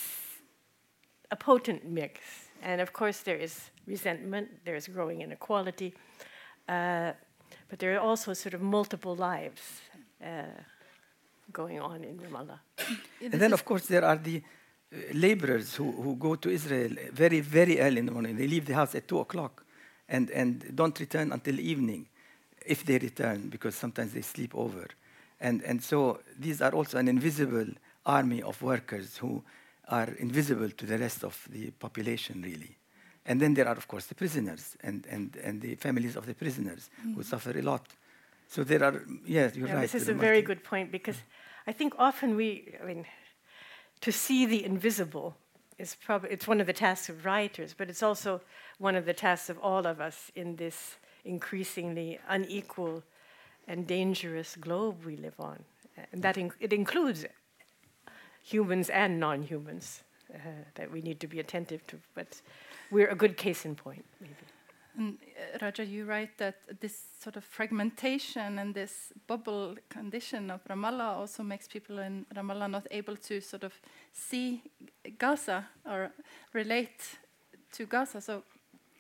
[1.31, 2.21] a potent mix.
[2.63, 5.95] And of course, there is resentment, there is growing inequality,
[6.69, 7.13] uh,
[7.69, 9.63] but there are also sort of multiple lives
[10.25, 10.43] uh,
[11.53, 12.61] going on in Ramallah.
[13.21, 14.43] And then, of course, there are the
[14.93, 18.37] Eh, laborers who, who go to Israel very, very early in the morning.
[18.37, 19.65] They leave the house at 2 o'clock
[20.09, 22.09] and, and don't return until evening,
[22.67, 24.87] if they return, because sometimes they sleep over.
[25.41, 27.67] And, and so these are also an invisible
[28.05, 29.43] army of workers who
[29.89, 32.77] are invisible to the rest of the population, really.
[33.25, 36.35] And then there are, of course, the prisoners and, and, and the families of the
[36.35, 37.23] prisoners who mm-hmm.
[37.23, 37.87] suffer a lot.
[38.49, 39.83] So there are, yes, you're Yeah, right.
[39.83, 41.17] this is a very good point because
[41.67, 43.07] I think often we, I mean,
[44.03, 45.35] to see the invisible
[45.79, 48.41] is probably it's one of the tasks of writers, but it's also
[48.79, 53.03] one of the tasks of all of us in this increasingly unequal
[53.67, 55.65] and dangerous globe we live on,
[56.13, 57.25] and that in, it includes
[58.43, 60.03] humans and non-humans
[60.35, 60.39] uh,
[60.75, 61.97] that we need to be attentive to.
[62.15, 62.41] But
[62.91, 64.35] we're a good case in point, maybe.
[64.97, 65.19] And
[65.55, 71.17] uh, Raja, you write that this sort of fragmentation and this bubble condition of Ramallah
[71.17, 73.73] also makes people in Ramallah not able to sort of
[74.13, 74.63] see
[75.19, 76.11] Gaza or
[76.53, 77.19] relate
[77.73, 78.21] to Gaza.
[78.21, 78.43] So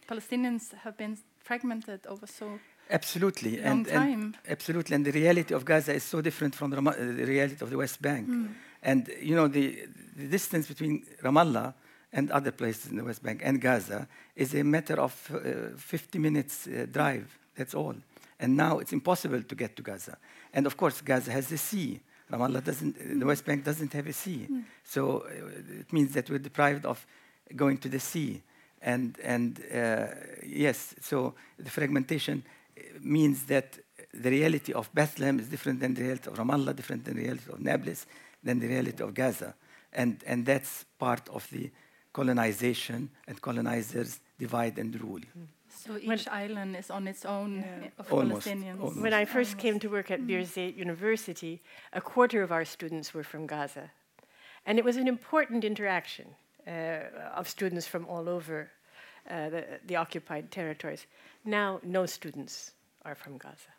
[0.08, 2.58] Palestinians have been fragmented over so
[2.90, 4.36] Absolutely, long and, and time.
[4.48, 7.76] absolutely, and the reality of Gaza is so different from the, the reality of the
[7.78, 8.26] West Bank.
[8.26, 8.46] Hmm.
[8.82, 11.74] And you know, the, the distance between Ramallah
[12.12, 16.18] and other places in the West Bank and Gaza is a matter of uh, 50
[16.18, 17.38] minutes uh, drive.
[17.56, 17.94] That's all.
[18.38, 20.18] And now it's impossible to get to Gaza.
[20.52, 22.00] And of course, Gaza has a sea.
[22.30, 22.96] Ramallah doesn't.
[22.96, 24.46] uh, The West Bank doesn't have a sea.
[24.84, 27.06] So uh, it means that we're deprived of
[27.54, 28.42] going to the sea.
[28.80, 30.06] And and uh,
[30.44, 33.78] yes, so the fragmentation uh, means that
[34.12, 37.52] the reality of Bethlehem is different than the reality of Ramallah, different than the reality
[37.52, 38.06] of Nablus,
[38.42, 39.54] than the reality of Gaza.
[39.92, 41.70] And, and that's part of the
[42.12, 45.20] colonization and colonizers divide and rule.
[45.68, 47.88] So each island is on its own Yeah.
[47.98, 48.80] uh, of Almost, Palestinians.
[48.80, 49.00] almost.
[49.00, 51.60] When I first came to work at Birzeit University,
[51.92, 53.90] a quarter of our students were from Gaza.
[54.66, 56.26] And it was an important interaction
[56.66, 56.70] uh,
[57.38, 58.70] of students from all over
[59.30, 61.06] uh, the, the occupied territories.
[61.44, 62.72] Now, no students
[63.04, 63.70] are from Gaza.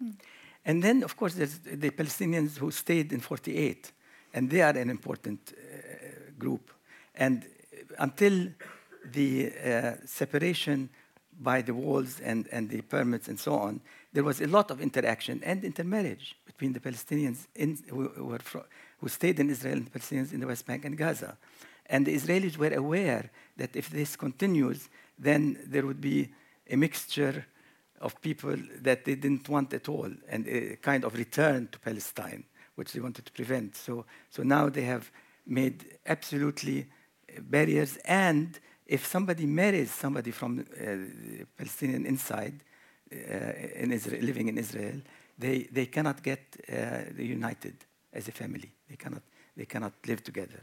[0.66, 3.92] And then, of course, there's the Palestinians who stayed in 48,
[4.34, 6.72] and they are an important uh, group.
[7.16, 7.46] And
[8.00, 8.50] until
[9.12, 10.90] the uh, separation
[11.40, 13.82] by the walls and, and the permits and so on,
[14.14, 18.66] there was a lot of interaction and intermarriage between the Palestinians in, who, who, fro-
[19.00, 21.38] who stayed in Israel and the Palestinians in the West Bank and Gaza.
[21.88, 26.32] And the Israelis were aware that if this continues, then there would be
[26.70, 27.46] a mixture
[28.00, 32.44] of people that they didn't want at all, and a kind of return to Palestine,
[32.76, 33.76] which they wanted to prevent.
[33.76, 35.10] So, so now they have
[35.46, 36.88] made absolutely
[37.42, 42.64] barriers, and if somebody marries somebody from uh, Palestinian inside,
[43.14, 45.02] uh, in Israel, living in Israel,
[45.38, 46.40] they, they cannot get
[46.72, 47.76] uh, united
[48.12, 48.72] as a family.
[48.90, 49.22] They cannot,
[49.56, 50.62] they cannot live together.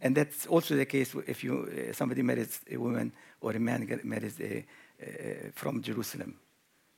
[0.00, 4.00] And that's also the case if you, uh, somebody marries a woman or a man
[4.04, 4.64] marries a,
[5.02, 6.34] uh, from Jerusalem.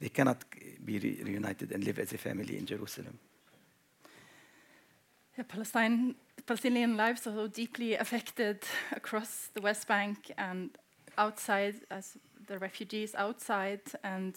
[0.01, 0.45] They cannot
[0.85, 3.19] be re- reunited and live as a family in Jerusalem.
[5.49, 6.15] Palestine,
[6.47, 8.59] Palestinian lives are so deeply affected
[8.93, 10.71] across the West Bank and
[11.17, 14.35] outside as the refugees outside and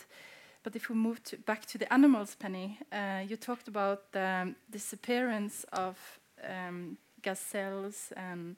[0.63, 4.53] but if we move to back to the animals penny uh, you talked about the
[4.69, 5.97] disappearance of
[6.43, 8.57] um, gazelles and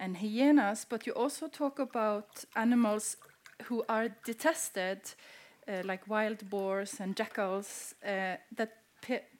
[0.00, 3.16] and hyenas but you also talk about animals
[3.64, 5.00] who are detested
[5.68, 8.72] uh, like wild boars and jackals uh, that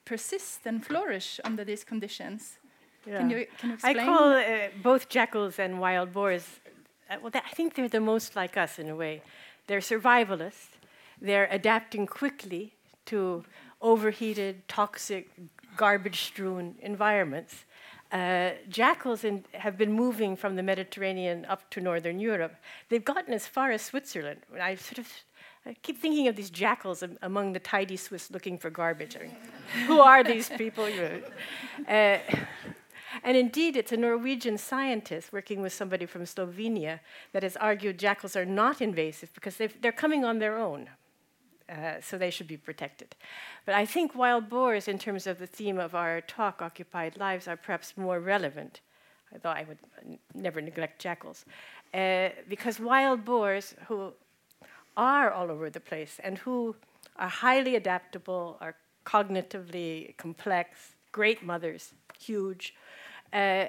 [0.04, 2.58] persist and flourish under these conditions
[3.06, 3.18] Yeah.
[3.18, 4.44] can you can you I call uh,
[4.82, 6.44] both jackals and wild boars,
[7.10, 9.22] uh, well, I think they're the most like us in a way.
[9.66, 10.76] They're survivalists,
[11.20, 12.74] they're adapting quickly
[13.06, 13.44] to
[13.80, 15.24] overheated, toxic,
[15.76, 17.64] garbage strewn environments.
[18.12, 22.54] Uh, jackals in, have been moving from the Mediterranean up to Northern Europe.
[22.88, 24.40] They've gotten as far as Switzerland.
[24.60, 25.08] I sort of
[25.64, 29.16] I keep thinking of these jackals among the tidy Swiss looking for garbage.
[29.16, 29.36] I mean,
[29.86, 30.88] who are these people?
[31.88, 32.18] Uh,
[33.22, 37.00] and indeed, it's a Norwegian scientist working with somebody from Slovenia
[37.32, 40.88] that has argued jackals are not invasive because they're coming on their own.
[41.68, 43.14] Uh, so they should be protected.
[43.64, 47.48] But I think wild boars, in terms of the theme of our talk, Occupied Lives,
[47.48, 48.80] are perhaps more relevant,
[49.32, 49.78] although I would
[50.34, 51.46] never neglect jackals.
[51.94, 54.12] Uh, because wild boars, who
[54.96, 56.76] are all over the place and who
[57.16, 58.74] are highly adaptable, are
[59.04, 62.74] cognitively complex, great mothers, huge,
[63.32, 63.66] uh,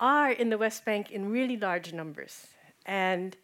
[0.00, 2.48] are in the West Bank in really large numbers.
[2.86, 3.36] And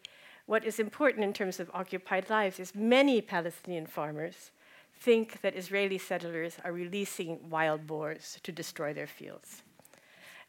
[0.45, 4.51] what is important in terms of occupied lives is many Palestinian farmers
[4.99, 9.63] think that Israeli settlers are releasing wild boars to destroy their fields.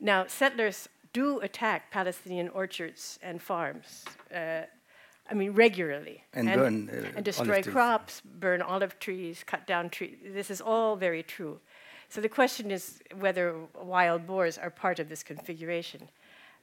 [0.01, 4.05] Now, settlers do attack Palestinian orchards and farms.
[4.35, 4.63] Uh,
[5.31, 6.25] I mean, regularly.
[6.33, 10.17] And burn, uh, and destroy crops, burn olive trees, cut down trees.
[10.25, 11.61] This is all very true.
[12.09, 16.09] So the question is whether wild boars are part of this configuration.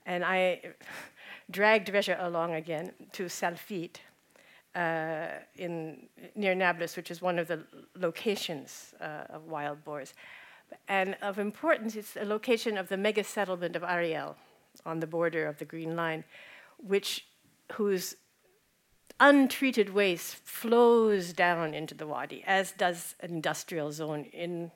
[0.05, 0.61] And I
[1.51, 3.97] dragged Raja along again to Salfit
[4.75, 7.63] uh, in, near Nablus, which is one of the
[7.95, 10.13] locations uh, of wild boars.
[10.89, 14.35] And of importance, it's a location of the mega settlement of Ariel
[14.85, 16.25] on the border of the Green Line,
[16.77, 17.25] which,
[17.73, 18.17] whose
[19.19, 24.71] untreated waste flows down into the wadi, as does an industrial zone in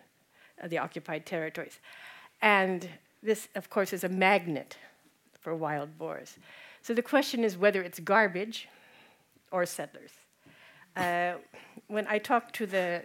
[0.61, 1.79] uh, the occupied territories.
[2.41, 2.89] And
[3.21, 4.77] this, of course, is a magnet
[5.39, 6.37] for wild boars.
[6.81, 8.67] So the question is whether it's garbage
[9.51, 10.11] or settlers.
[10.95, 11.33] Uh,
[11.87, 13.03] when I talked to the,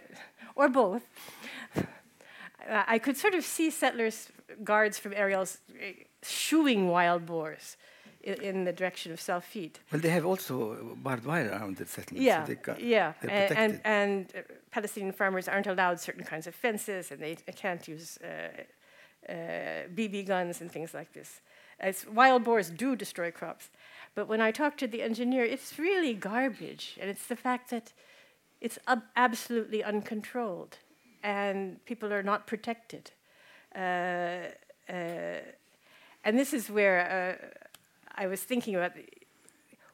[0.55, 1.03] or both,
[2.67, 4.29] I could sort of see settlers,
[4.63, 5.91] guards from Ariel's, uh,
[6.23, 7.77] shooing wild boars
[8.33, 9.75] in, the direction of Salfit.
[9.91, 12.25] Well, they have also barbed wire around the settlement.
[12.25, 16.47] Yeah, so they ca- yeah, and and, and uh, Palestinian farmers aren't allowed certain kinds
[16.47, 18.27] of fences, and they can't use uh,
[19.29, 19.33] uh,
[19.95, 21.41] BB guns and things like this.
[21.79, 23.69] As wild boars do destroy crops,
[24.15, 27.93] but when I talk to the engineer, it's really garbage, and it's the fact that
[28.61, 30.77] it's ab- absolutely uncontrolled,
[31.23, 33.11] and people are not protected.
[33.75, 34.49] Uh,
[34.89, 35.41] uh,
[36.23, 37.66] and this is where uh,
[38.17, 38.93] I was thinking about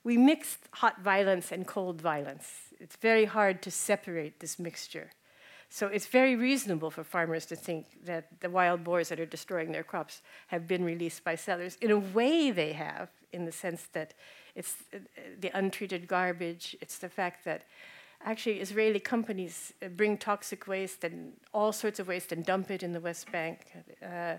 [0.03, 2.47] we mixed hot violence and cold violence.
[2.79, 5.11] It's very hard to separate this mixture.
[5.69, 9.71] So it's very reasonable for farmers to think that the wild boars that are destroying
[9.71, 11.77] their crops have been released by settlers.
[11.81, 14.13] In a way, they have, in the sense that
[14.55, 14.99] it's uh,
[15.39, 17.63] the untreated garbage, it's the fact that
[18.23, 22.83] actually Israeli companies uh, bring toxic waste and all sorts of waste and dump it
[22.83, 23.59] in the West Bank.
[24.03, 24.35] Uh,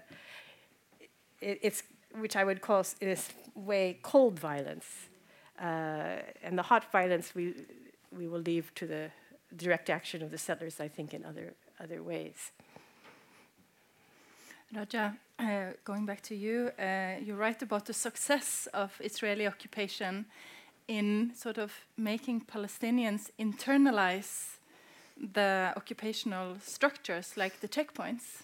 [1.41, 1.83] it, it's
[2.19, 4.87] which I would call in this way cold violence,
[5.61, 7.55] uh, and the hot violence we
[8.11, 9.11] we will leave to the
[9.57, 10.81] direct action of the settlers.
[10.81, 12.53] I think in other other ways.
[14.75, 20.27] Raja, uh, going back to you, uh, you write about the success of Israeli occupation
[20.89, 24.59] in sort of making Palestinians internalize
[25.17, 28.43] the occupational structures like the checkpoints.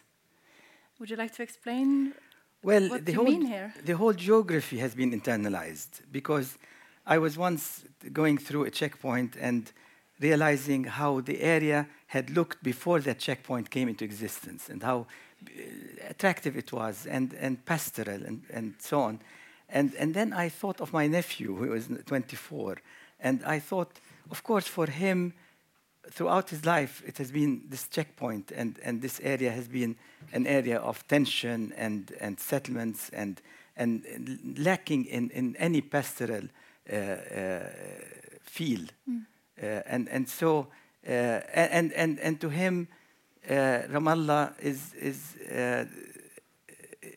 [0.98, 2.14] Would you like to explain
[2.62, 3.42] Well, what the whole,
[3.84, 6.58] the whole geography has been internalized because
[7.06, 9.72] I was once going through a checkpoint and
[10.20, 15.06] realizing how the area had looked before that checkpoint came into existence and how
[15.46, 15.50] uh,
[16.08, 19.20] attractive it was and, and pastoral and, and so on.
[19.70, 22.76] And, and then I thought of my nephew, who was 24,
[23.20, 24.00] and I thought,
[24.30, 25.32] of course, for him,
[26.08, 29.96] throughout his life, it has been this checkpoint, and, and this area has been
[30.32, 33.40] an area of tension and, and settlements and,
[33.76, 36.44] and lacking in, in any pastoral
[36.90, 37.60] uh, uh,
[38.42, 38.80] feel.
[39.62, 40.68] Uh, and, and so,
[41.06, 42.88] uh, and, and, and to him,
[43.48, 45.84] uh, Ramallah is, is, uh,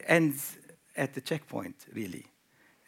[0.08, 0.58] ends
[0.96, 2.26] at the checkpoint, really.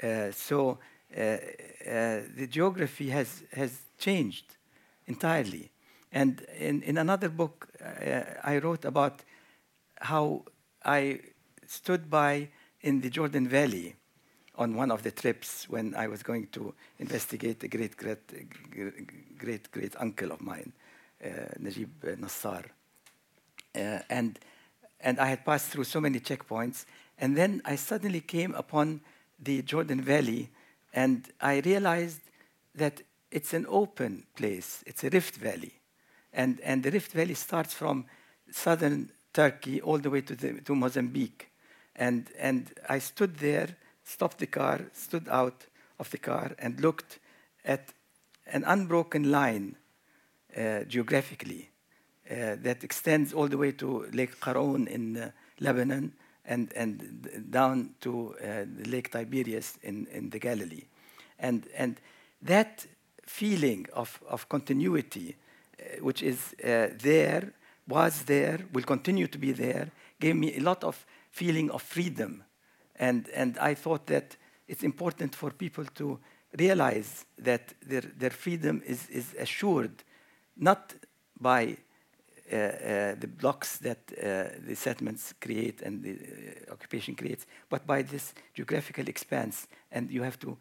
[0.01, 0.77] Uh, so
[1.09, 4.57] the geography has, has changed
[5.07, 5.71] entirely.
[6.15, 9.21] And in, in another book, uh, I wrote about
[9.99, 10.45] how
[10.83, 11.19] I
[11.67, 12.47] stood by
[12.79, 13.97] in the Jordan Valley
[14.55, 18.19] on one of the trips when I was going to investigate a great great
[19.37, 20.71] great great uncle of mine,
[21.21, 21.27] uh,
[21.59, 22.63] Najib Nassar,
[23.75, 24.39] uh, and
[25.01, 26.85] and I had passed through so many checkpoints,
[27.17, 29.01] and then I suddenly came upon
[29.37, 30.49] the Jordan Valley,
[30.93, 32.21] and I realized
[32.75, 33.01] that
[33.31, 34.81] it's an open place.
[34.87, 35.73] It's a rift valley,
[36.35, 38.05] and and the rift valley starts from
[38.51, 41.49] southern Turkey all the way to the, to Mozambique,
[41.95, 43.75] and and I stood there
[44.05, 45.65] stopped the car, stood out
[45.99, 47.19] of the car, and looked
[47.65, 47.91] at
[48.47, 49.75] an unbroken line
[50.55, 51.69] uh, geographically
[52.29, 56.13] uh, that extends all the way to Lake Qaraoun in uh, Lebanon
[56.45, 60.83] and, and down to uh, Lake Tiberias in, in the Galilee.
[61.39, 61.99] And, and
[62.43, 62.85] that
[63.25, 65.35] feeling of, of continuity,
[66.01, 67.53] which is uh, there,
[67.87, 72.43] was there, will continue to be there, gave me a lot of feeling of freedom
[72.95, 76.19] and, and I thought that it's important for people to
[76.57, 80.03] realize that their, their freedom is, is assured
[80.57, 80.93] not
[81.39, 81.77] by
[82.51, 87.85] uh, uh, the blocks that uh, the settlements create and the uh, occupation creates, but
[87.85, 89.67] by this geographical expanse.
[89.91, 90.57] And you have to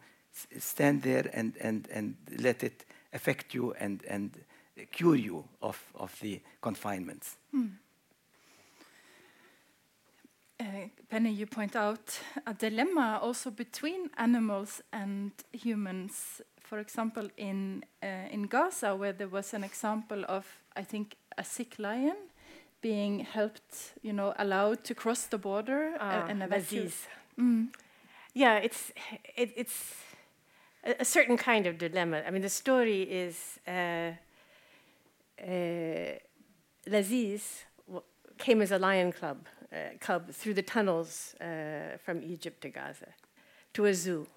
[0.59, 4.31] stand there and, and, and let it affect you and, and
[4.91, 7.37] cure you of, of the confinements.
[7.53, 7.71] Mm.
[10.59, 10.63] Uh,
[11.09, 16.41] Penny, you point out a dilemma also between animals and humans.
[16.61, 20.45] For example, in uh, in Gaza, where there was an example of,
[20.75, 22.15] I think, a sick lion
[22.81, 27.07] being helped, you know, allowed to cross the border uh, and evacuate.
[27.37, 27.67] Mm.
[28.33, 28.91] Yeah, it's
[29.35, 29.95] it, it's
[30.83, 32.23] a, a, certain kind of dilemma.
[32.27, 34.11] I mean, the story is uh,
[35.41, 36.17] uh,
[36.87, 37.65] Laziz
[38.37, 43.07] came as a lion club uh, cub through the tunnels uh, from Egypt to Gaza
[43.73, 44.27] to a zoo.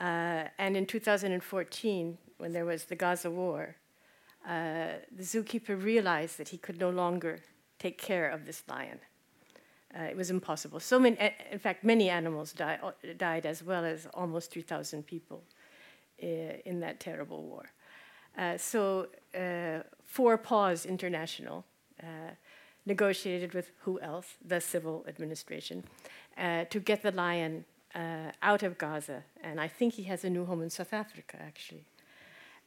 [0.00, 3.76] Uh, and in 2014, when there was the Gaza war,
[4.46, 7.40] uh, the zookeeper realized that he could no longer
[7.78, 9.00] take care of this lion.
[9.98, 10.78] Uh, it was impossible.
[10.78, 11.16] So many,
[11.50, 12.78] in fact, many animals die,
[13.16, 15.42] died, as well as almost 3,000 people
[16.18, 17.70] in that terrible war.
[18.58, 19.06] so,
[20.04, 21.64] Four Paws International
[22.88, 24.36] negotiated with who else?
[24.44, 25.84] The civil administration,
[26.36, 27.64] uh, to get the lion
[27.94, 29.22] uh, out of Gaza.
[29.42, 31.84] And I think he has a new home in South Africa, actually.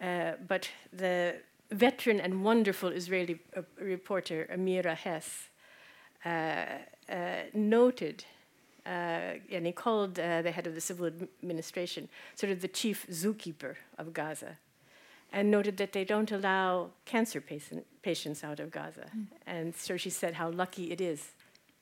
[0.02, 1.36] Uh, but the
[1.72, 5.50] veteran and wonderful Israeli uh, reporter Amira Hass
[6.26, 6.30] uh,
[7.10, 8.26] uh, noted.
[8.86, 11.06] and he called the head of the civil
[11.44, 14.58] administration sort of the chief zookeeper of Gaza
[15.32, 19.06] and noted that they don't allow cancer patient, patients out of Gaza.
[19.16, 19.28] Mm.
[19.48, 21.32] And so she said how lucky it is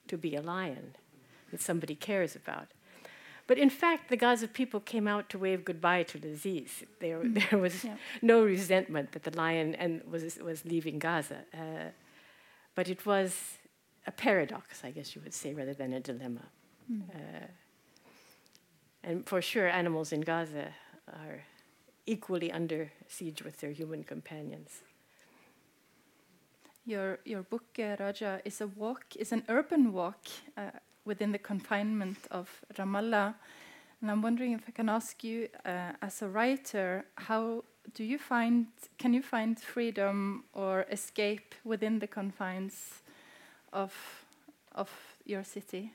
[0.07, 0.95] to be a lion
[1.51, 2.67] that somebody cares about.
[3.47, 6.83] But in fact, the Gaza people came out to wave goodbye to the disease.
[6.99, 7.49] There, mm.
[7.49, 7.95] there was yeah.
[8.21, 11.39] no resentment that the lion and was, was leaving Gaza.
[11.51, 11.89] Uh,
[12.75, 13.57] but it was
[14.05, 16.45] a paradox, I guess you would say, rather than a dilemma.
[16.91, 17.09] Mm.
[17.09, 17.47] Uh,
[19.03, 20.67] and for sure, animals in Gaza
[21.07, 21.43] are
[22.09, 24.81] equally under siege with their human companions.
[26.85, 30.25] Your, your book, uh, Raja, is a walk, is an urban walk
[30.57, 30.71] uh,
[31.05, 33.35] within the confinement of Ramallah.
[34.01, 38.17] And I'm wondering if I can ask you, uh, as a writer, how do you
[38.17, 43.03] find, can you find freedom or escape within the confines
[43.71, 43.93] of,
[44.73, 44.89] of
[45.25, 45.91] your city?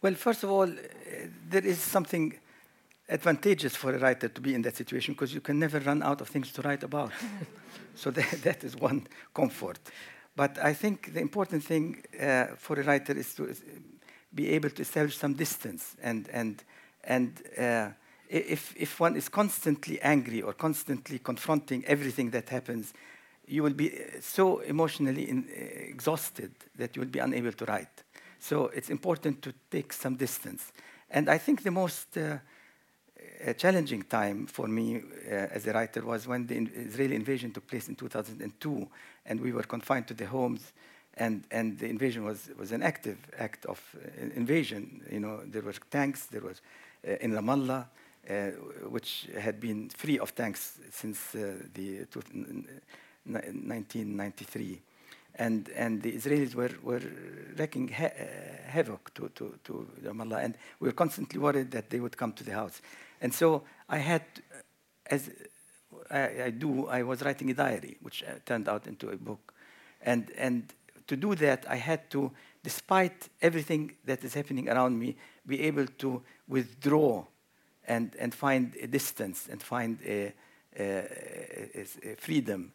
[0.00, 2.38] Well, first of all, uh, there is something
[3.08, 6.20] advantageous for a writer to be in that situation because you can never run out
[6.20, 7.12] of things to write about.
[7.94, 9.78] so that, that is one comfort.
[10.36, 13.54] But I think the important thing uh, for a writer is to
[14.34, 15.96] be able to establish some distance.
[16.02, 16.64] And, and,
[17.04, 17.90] and uh,
[18.28, 22.94] if, if one is constantly angry or constantly confronting everything that happens,
[23.46, 27.64] you will be uh, so emotionally in, uh, exhausted that you will be unable to
[27.66, 28.02] write.
[28.40, 30.72] So it's important to take some distance.
[31.10, 32.38] And I think the most uh,
[33.46, 37.66] a challenging time for me uh, as a writer was when the Israeli invasion took
[37.66, 38.88] place in 2002,
[39.26, 40.72] and we were confined to the homes,
[41.16, 43.98] and, and the invasion was, was an active act of uh,
[44.34, 45.02] invasion.
[45.10, 46.60] You know, there were tanks, there was
[47.06, 47.86] uh, in Ramallah,
[48.28, 48.34] uh,
[48.88, 52.06] which had been free of tanks since uh, the
[53.24, 54.80] 1993.
[55.36, 57.02] And, and the Israelis were, were
[57.56, 58.08] wreaking ha
[58.68, 62.44] havoc to, to, to Ramallah, and we were constantly worried that they would come to
[62.44, 62.80] the house.
[63.24, 64.22] And so I had,
[65.06, 65.30] as
[66.10, 69.54] I, I do, I was writing a diary, which uh, turned out into a book.
[70.02, 70.70] And, and
[71.06, 72.30] to do that, I had to,
[72.62, 75.16] despite everything that is happening around me,
[75.46, 77.24] be able to withdraw
[77.88, 80.34] and, and find a distance and find a,
[80.78, 82.74] a, a freedom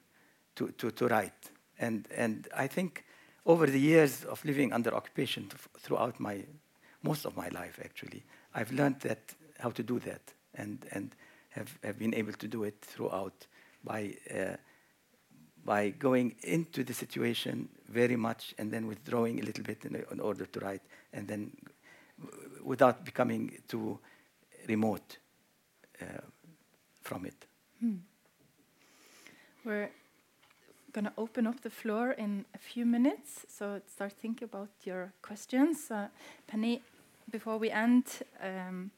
[0.56, 1.52] to, to, to write.
[1.78, 3.06] And, and I think
[3.46, 6.44] over the years of living under occupation throughout my,
[7.04, 8.24] most of my life actually,
[8.56, 11.16] I've learned that, how to do that and, and
[11.50, 13.48] have, have been able to do it throughout
[13.84, 14.56] by, uh,
[15.66, 20.20] by going into the situation very much and then withdrawing a little bit in, in
[20.20, 20.82] order to write
[21.14, 21.52] and then
[22.64, 24.00] without becoming too
[24.68, 25.18] remote
[26.02, 26.06] uh,
[27.02, 27.46] from it.
[27.80, 27.96] Hmm.
[29.66, 29.90] We're
[30.92, 35.14] going to open up the floor in a few minutes, so start thinking about your
[35.22, 35.92] questions.
[35.92, 36.08] Uh,
[36.48, 36.82] Penny,
[37.30, 38.06] before we end,
[38.42, 38.92] um,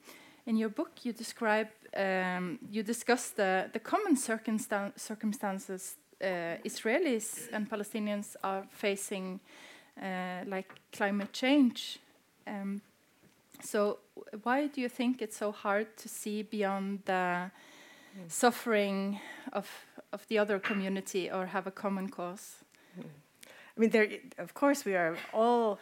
[0.45, 7.49] in your book you describe, um, you discuss the, the common circumstan circumstances uh, Israelis
[7.51, 9.39] and Palestinians are facing,
[10.01, 11.99] uh, like climate change.
[12.47, 12.81] Um,
[13.63, 13.99] so,
[14.43, 17.51] why do you think it's so hard to see beyond the mm.
[18.27, 19.19] suffering
[19.53, 19.67] of
[20.11, 22.63] of the other community or have a common cause?
[22.99, 23.05] Mm.
[23.45, 24.07] I mean, there.
[24.37, 25.79] Of course, we are all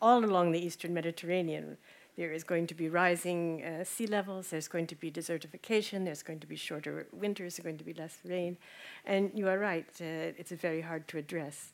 [0.00, 1.76] all along the Eastern Mediterranean.
[2.22, 4.50] There is going to be rising uh, sea levels.
[4.50, 6.04] There's going to be desertification.
[6.04, 7.56] There's going to be shorter winters.
[7.56, 8.58] There's going to be less rain,
[9.04, 9.88] and you are right.
[10.00, 11.72] Uh, it's very hard to address.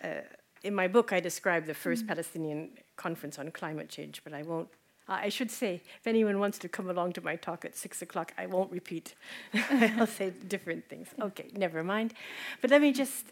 [0.00, 0.20] Uh,
[0.62, 2.08] in my book, I describe the first mm.
[2.12, 4.68] Palestinian conference on climate change, but I won't.
[5.08, 8.00] Uh, I should say, if anyone wants to come along to my talk at six
[8.00, 9.16] o'clock, I won't repeat.
[9.98, 11.08] I'll say different things.
[11.20, 12.14] Okay, never mind.
[12.60, 13.24] But let me just.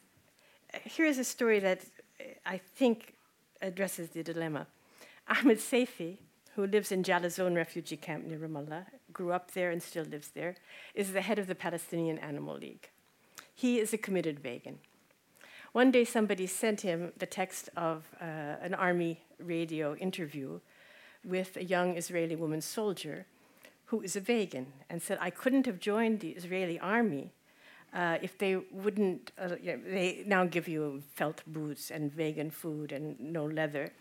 [0.97, 1.85] Here is a story that
[2.45, 3.15] I think
[3.61, 4.67] addresses the dilemma.
[5.29, 6.19] Ahmed Safi,
[6.55, 10.57] who lives in Jalazon refugee camp near Ramallah, grew up there and still lives there,
[10.95, 12.91] is the head of the Palestinian Animal League.
[13.55, 14.79] He is a committed vegan.
[15.73, 18.25] One day, somebody sent him the text of uh,
[18.61, 20.61] an army radio interview
[21.25, 23.27] with a young Israeli woman soldier
[23.87, 27.33] who is a vegan and said, I couldn't have joined the Israeli army
[27.93, 32.51] uh, if they wouldn't, uh, you know, they now give you felt boots and vegan
[32.51, 33.93] food and no leather,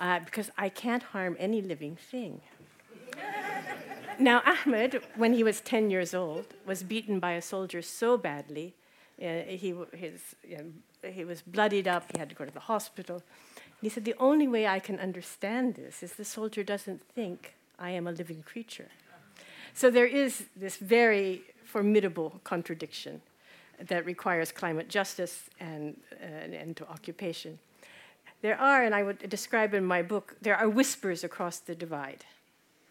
[0.00, 2.40] uh, because I can't harm any living thing.
[4.18, 8.74] now, Ahmed, when he was 10 years old, was beaten by a soldier so badly,
[9.22, 12.60] uh, he, his, you know, he was bloodied up, he had to go to the
[12.60, 13.16] hospital.
[13.16, 17.54] And he said, The only way I can understand this is the soldier doesn't think
[17.78, 18.88] I am a living creature.
[19.74, 23.20] So there is this very formidable contradiction
[23.78, 27.58] that requires climate justice and an end to occupation.
[28.42, 32.24] There are, and I would describe in my book, there are whispers across the divide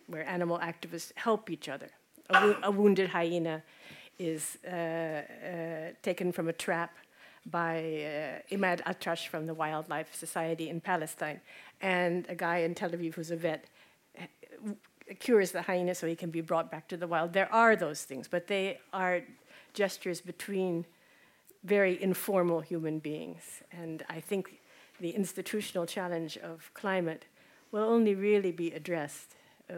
[0.08, 1.90] where animal activists help each other.
[2.30, 3.64] A, wo- a wounded hyena
[4.20, 5.24] is uh, uh,
[6.04, 6.96] taken from a trap
[7.46, 11.42] by uh, Imad Atrash from the Wildlife Society in Palestine,
[11.82, 13.66] and a guy in Tel Aviv who's a vet
[14.20, 14.24] uh,
[15.20, 17.34] cures the hyena so he can be brought back to the wild.
[17.34, 19.22] There are those things, but they are
[19.74, 20.86] gestures between
[21.64, 23.64] very informal human beings.
[23.72, 24.59] And I think
[25.00, 27.26] the institutional challenge of climate
[27.72, 29.36] will only really be addressed
[29.70, 29.74] uh,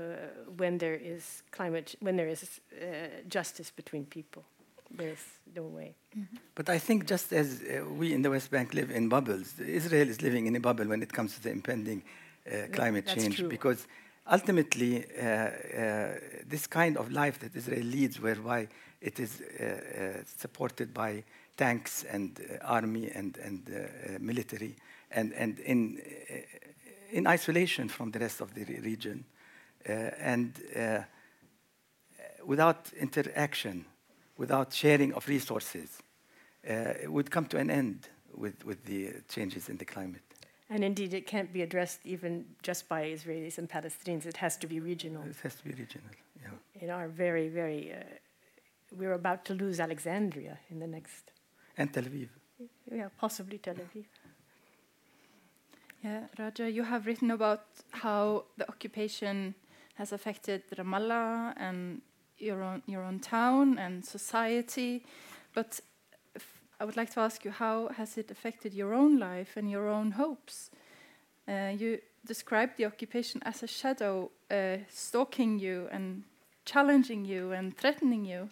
[0.58, 2.86] when there is climate, when there is uh,
[3.28, 4.44] justice between people.
[4.90, 5.24] There's
[5.56, 5.96] no way.
[6.18, 6.38] Mm-hmm.
[6.56, 10.10] But I think just as uh, we in the West Bank live in bubbles, Israel
[10.10, 12.04] is living in a bubble when it comes to the impending
[12.46, 13.38] uh, climate change.
[13.38, 13.50] True.
[13.50, 13.88] Because
[14.30, 15.50] ultimately, uh, uh,
[16.46, 18.68] this kind of life that Israel leads, whereby
[19.02, 19.42] it is
[20.38, 21.24] supported by
[21.58, 24.76] tanks and army and, and military,
[25.14, 26.02] and, and in,
[27.12, 29.26] in isolation from the rest of the region,
[29.86, 30.60] and
[32.46, 33.86] without interaction
[34.42, 35.90] without sharing of resources,
[36.68, 38.10] uh, it would come to an end
[38.44, 40.28] with, with the changes in the climate.
[40.70, 44.26] And indeed, it can't be addressed even just by Israelis and Palestinians.
[44.26, 45.24] It has to be regional.
[45.24, 46.84] It has to be regional, yeah.
[46.84, 47.98] In our very, very, uh,
[48.98, 51.24] we're about to lose Alexandria in the next.
[51.78, 52.30] And Tel Aviv.
[53.00, 54.06] Yeah, possibly Tel Aviv.
[56.04, 59.54] Yeah, Raja, you have written about how the occupation
[59.96, 62.02] has affected Ramallah and
[62.40, 65.06] your own, your own town and society.
[65.54, 65.80] But
[66.80, 69.88] I would like to ask you, how has it affected your own life and your
[69.90, 70.72] own hopes?
[71.48, 76.24] Uh, you described the occupation as a shadow uh, stalking you and
[76.66, 78.50] challenging you and threatening you.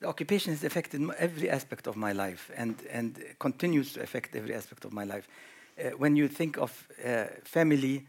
[0.00, 4.54] The occupation has affected every aspect of my life and, and continues to affect every
[4.54, 5.26] aspect of my life.
[5.78, 8.06] Uh, when you think of uh, family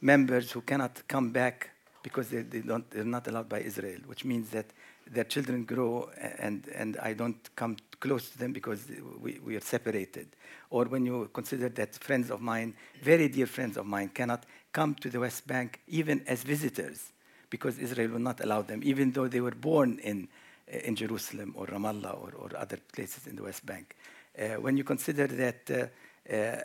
[0.00, 1.70] members who cannot come back
[2.02, 4.66] because they, they don't, they're not allowed by Israel, which means that
[5.10, 8.86] their children grow and, and I don't come close to them because
[9.20, 10.28] we, we are separated.
[10.70, 14.94] Or when you consider that friends of mine, very dear friends of mine, cannot come
[14.96, 17.12] to the West Bank even as visitors
[17.50, 20.28] because Israel will not allow them, even though they were born in,
[20.70, 23.96] in Jerusalem or Ramallah or, or other places in the West Bank.
[24.38, 26.56] Uh, when you consider that uh, uh,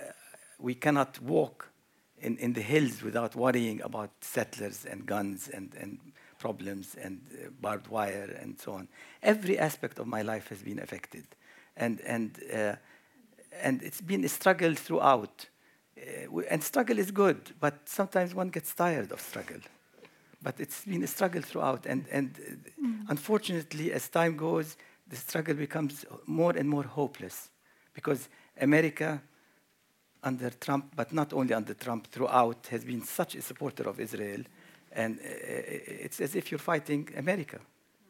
[0.59, 1.69] we cannot walk
[2.19, 5.99] in, in the hills without worrying about settlers and guns and, and
[6.39, 8.87] problems and uh, barbed wire and so on.
[9.21, 11.25] Every aspect of my life has been affected.
[11.75, 12.75] And, and, uh,
[13.61, 15.47] and it's been a struggle throughout.
[15.97, 19.59] Uh, and struggle is good, but sometimes one gets tired of struggle.
[20.41, 21.85] But it's been a struggle throughout.
[21.85, 22.99] And, and mm.
[23.09, 24.77] unfortunately, as time goes,
[25.07, 27.49] the struggle becomes more and more hopeless
[27.93, 28.29] because
[28.59, 29.21] America
[30.25, 34.41] under Trump, but not only under Trump, throughout, has been such a supporter of Israel.
[34.91, 35.23] And uh,
[36.03, 37.59] it's as if you're fighting America,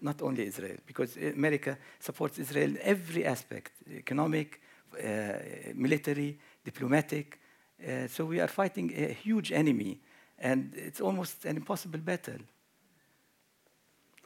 [0.01, 4.61] not only Israel, because America supports Israel in every aspect economic,
[5.03, 5.33] uh,
[5.73, 7.39] military, diplomatic.
[7.85, 9.99] Uh, so we are fighting a huge enemy,
[10.39, 12.39] and it's almost an impossible battle.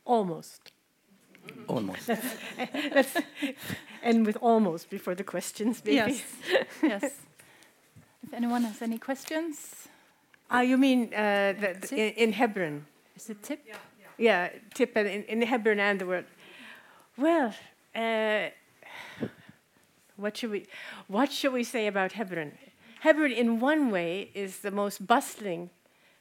[0.05, 0.71] Almost.
[1.67, 2.09] Almost.
[2.95, 3.15] Let's
[4.03, 5.95] end with almost before the questions, maybe.
[5.95, 6.23] Yes.
[6.83, 7.03] yes.
[8.23, 9.87] If anyone has any questions.
[10.49, 12.85] Ah, you mean uh, the, the, in, in, Hebron?
[13.15, 13.63] Is it tip?
[13.67, 14.49] Yeah, yeah.
[14.51, 16.25] yeah tip in, in Hebron and the word.
[17.17, 17.53] Well,
[17.95, 18.49] uh,
[20.17, 20.65] what should we
[21.07, 22.51] what should we say about Hebron?
[23.01, 25.69] Hebron, in one way, is the most bustling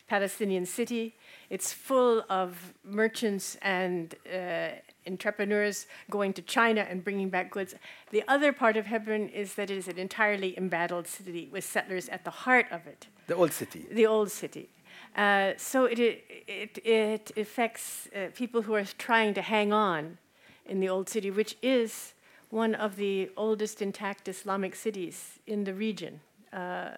[0.09, 1.15] Palestinian city.
[1.51, 4.69] It's full of merchants and uh,
[5.07, 7.75] entrepreneurs going to China and bringing back goods.
[8.11, 12.09] The other part of Hebron is that it is an entirely embattled city with settlers
[12.09, 13.07] at the heart of it.
[13.27, 13.87] The old city.
[13.91, 14.69] The old city.
[15.17, 20.19] Uh, so it, it, it affects uh, people who are trying to hang on
[20.67, 22.13] in the old city, which is
[22.51, 26.21] one of the oldest intact Islamic cities in the region.
[26.53, 26.91] Uh,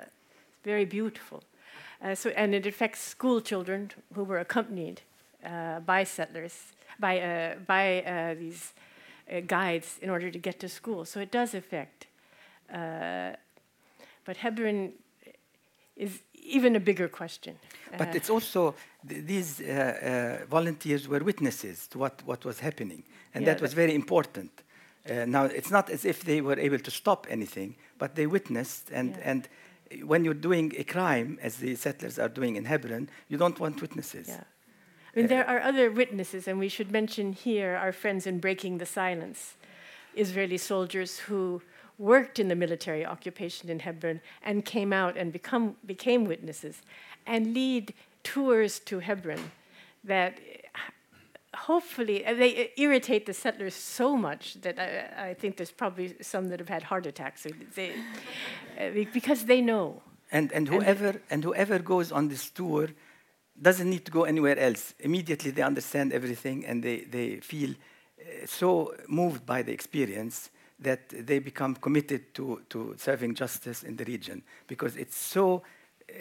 [0.64, 1.42] very beautiful.
[2.02, 5.02] Uh, so, and it affects school children who were accompanied
[5.44, 8.74] uh, by settlers by, uh, by uh, these
[9.32, 11.04] uh, guides in order to get to school.
[11.04, 12.06] So it does affect.
[12.72, 13.32] Uh,
[14.24, 14.92] but Hebron
[15.96, 17.56] is even a bigger question.
[17.98, 18.74] But it's also
[19.08, 23.02] th these uh, volunteers were witnesses to what, what was happening,
[23.34, 24.50] and yeah, that was very important.
[25.26, 29.08] now, it's not as if they were able to stop anything, but they witnessed, and,
[29.10, 29.30] yeah.
[29.30, 29.48] and
[30.04, 33.80] when you're doing a crime, as the settlers are doing in Hebron, you don't want
[33.80, 34.28] witnesses.
[34.28, 34.44] Yeah.
[35.14, 38.78] I mean, there are other witnesses, and we should mention here our friends in Breaking
[38.78, 39.54] the Silence,
[40.14, 41.62] Israeli soldiers who
[41.98, 46.82] worked in the military occupation in Hebron and came out and become, became witnesses
[47.26, 49.50] and lead tours to Hebron
[50.04, 50.38] that
[51.54, 56.48] hopefully uh, they irritate the settlers so much that I, I, think there's probably some
[56.48, 57.92] that have had heart attacks they,
[58.78, 60.02] uh, because they know.
[60.32, 62.88] And, and, whoever, and, and whoever goes on this tour
[63.60, 64.94] doesn't need to go anywhere else.
[65.00, 71.08] Immediately they understand everything and they, they feel uh, so moved by the experience that
[71.08, 75.62] they become committed to, to serving justice in the region because it's so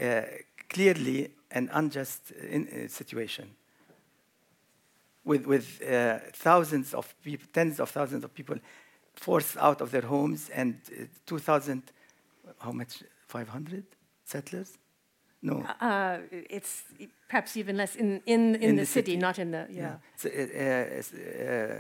[0.02, 0.22] uh,
[0.70, 3.50] clearly an unjust in, uh, situation.
[5.26, 8.58] With, with uh, thousands of people, tens of thousands of people
[9.16, 11.84] forced out of their homes and uh, 2,000,
[12.60, 13.84] how much, 500
[14.26, 14.78] settlers?
[15.42, 15.66] No.
[15.80, 16.84] Uh, it's
[17.28, 19.82] perhaps even less in, in, in, in the, the city, city, not in the, yeah.
[19.82, 19.96] yeah.
[20.16, 21.80] So, uh, uh,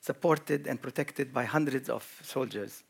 [0.00, 2.82] supported and protected by hundreds of soldiers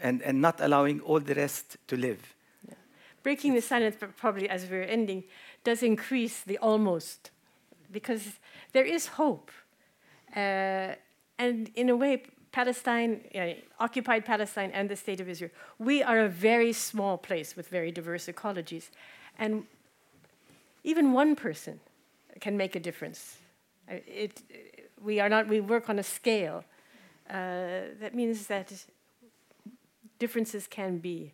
[0.00, 2.34] and, and not allowing all the rest to live.
[3.22, 5.24] Breaking the silence, but probably as we're ending,
[5.64, 7.30] does increase the almost
[7.90, 8.22] because
[8.76, 9.50] there is hope.
[10.36, 10.94] Uh,
[11.38, 12.22] and in a way,
[12.52, 13.12] Palestine,
[13.80, 17.90] occupied Palestine, and the state of Israel, we are a very small place with very
[17.90, 18.90] diverse ecologies.
[19.38, 19.64] And
[20.84, 21.80] even one person
[22.40, 23.38] can make a difference.
[23.90, 24.42] Uh, it,
[25.02, 26.62] we, are not, we work on a scale.
[27.30, 27.34] Uh,
[28.02, 28.68] that means that
[30.18, 31.32] differences can be.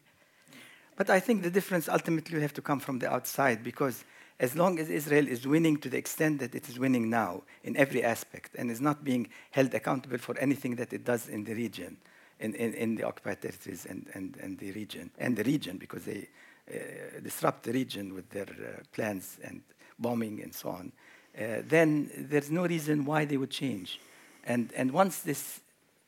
[0.95, 4.05] But I think the difference ultimately will have to come from the outside because
[4.41, 7.77] as long as Israel is winning to the extent that it is winning now in
[7.77, 11.55] every aspect and is not being held accountable for anything that it does in the
[11.55, 11.97] region,
[12.41, 16.05] in, in, in the occupied territories and, and, and the region, and the region because
[16.05, 16.29] they
[16.73, 19.63] uh, disrupt the region with their uh, plans and
[19.99, 20.93] bombing and so on,
[21.39, 24.01] uh, then there's no reason why they would change.
[24.45, 25.61] And, and once this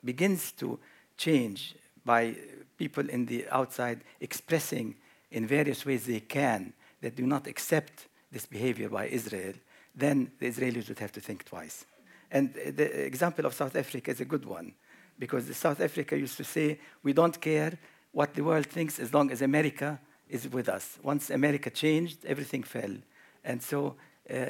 [0.04, 0.78] begins to
[1.16, 2.34] change by
[2.76, 4.96] people in the outside expressing
[5.30, 9.54] in various ways they can that do not accept this behavior by Israel,
[9.94, 11.86] then the Israelis would have to think twice.
[12.30, 14.74] And the example of South Africa is a good one,
[15.18, 17.72] because South Africa used to say, we don't care
[18.12, 20.98] what the world thinks as long as America is with us.
[21.02, 22.94] Once America changed, everything fell.
[23.44, 23.78] And so
[24.28, 24.46] uh,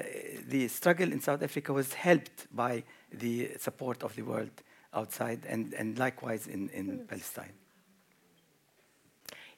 [0.49, 4.63] the struggle in South Africa was helped by the support of the world
[4.95, 7.53] outside and, and likewise in, in Palestine.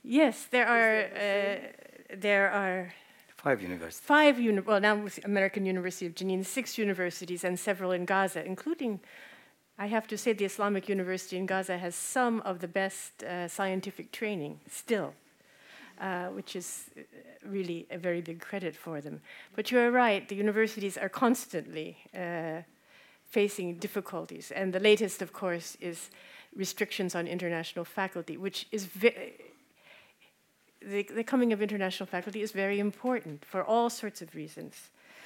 [0.02, 2.94] Yes, there are, uh, there are
[3.36, 4.04] five universities.
[4.04, 8.44] Five, uni- well, now with American University of Jenin, six universities and several in Gaza,
[8.44, 9.00] including,
[9.78, 13.48] I have to say, the Islamic University in Gaza has some of the best uh,
[13.48, 15.14] scientific training still.
[15.98, 17.00] Uh, which is uh,
[17.48, 19.22] really a very big credit for them.
[19.54, 22.60] But you are right, the universities are constantly uh,
[23.30, 24.50] facing difficulties.
[24.50, 26.10] And the latest, of course, is
[26.54, 28.86] restrictions on international faculty, which is
[30.86, 34.74] the, the coming of international faculty is very important for all sorts of reasons.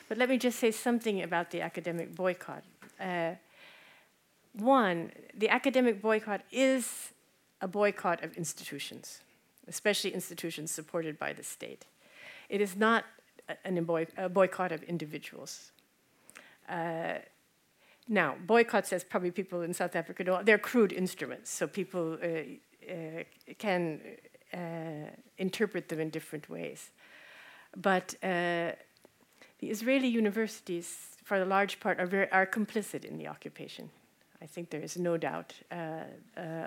[0.08, 2.64] But let me just say something about the academic boycott.
[2.98, 3.34] Uh,
[4.54, 7.12] one, the academic boycott is
[7.60, 9.20] a boycott of institutions
[9.70, 11.86] especially institutions supported by the state.
[12.48, 13.04] It is not
[13.64, 15.72] an boy, a boycott of individuals.
[16.68, 17.18] Uh,
[18.08, 22.26] now, boycotts, as probably people in South Africa know, they're crude instruments, so people uh,
[22.26, 23.22] uh,
[23.58, 24.00] can
[25.38, 26.90] interpret them in different ways.
[27.76, 28.72] But uh,
[29.60, 33.90] the Israeli universities, for the large part, are, very, are complicit in the occupation.
[34.42, 36.04] I think there is no doubt uh,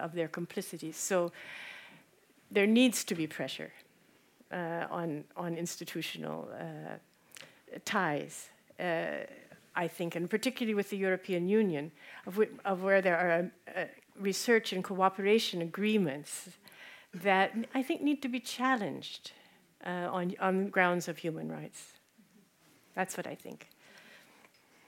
[0.01, 0.91] of their complicity.
[0.91, 1.31] So
[2.51, 3.71] there needs to be pressure
[4.51, 6.97] uh, on, on institutional uh,
[7.83, 9.25] ties, uh,
[9.75, 11.91] I think, and particularly with the European Union,
[12.27, 13.85] of, of where there are uh,
[14.19, 16.49] research and cooperation agreements
[17.13, 19.31] that I think need to be challenged
[19.85, 21.93] uh, on, on grounds of human rights.
[22.95, 23.69] That's what I think.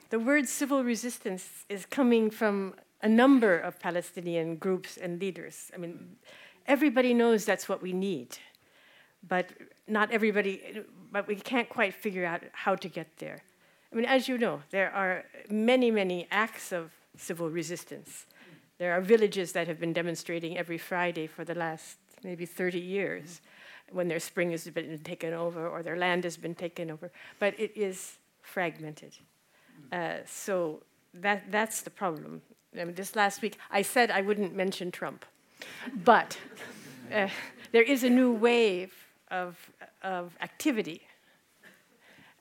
[0.10, 5.72] The word civil resistance is coming from a number of Palestinian groups and leaders.
[5.74, 6.16] I mean,
[6.68, 8.38] everybody knows that's what we need,
[9.28, 9.50] but
[9.88, 13.44] not everybody, but we can't quite figure out how to get there.
[13.92, 18.26] I mean, as you know, there are many, many acts of civil resistance.
[18.78, 23.42] There are villages that have been demonstrating every Friday for the last maybe 30 years
[23.92, 27.58] when their spring has been taken over or their land has been taken over, but
[27.60, 29.14] it is fragmented.
[29.92, 30.82] Uh, so
[31.14, 32.42] that, that's the problem.
[32.74, 35.26] I mean, this last week, I said I wouldn't mention Trump
[36.04, 36.38] but
[37.14, 37.28] uh,
[37.72, 38.94] there is a new wave
[39.32, 39.58] of,
[40.04, 41.02] of activity.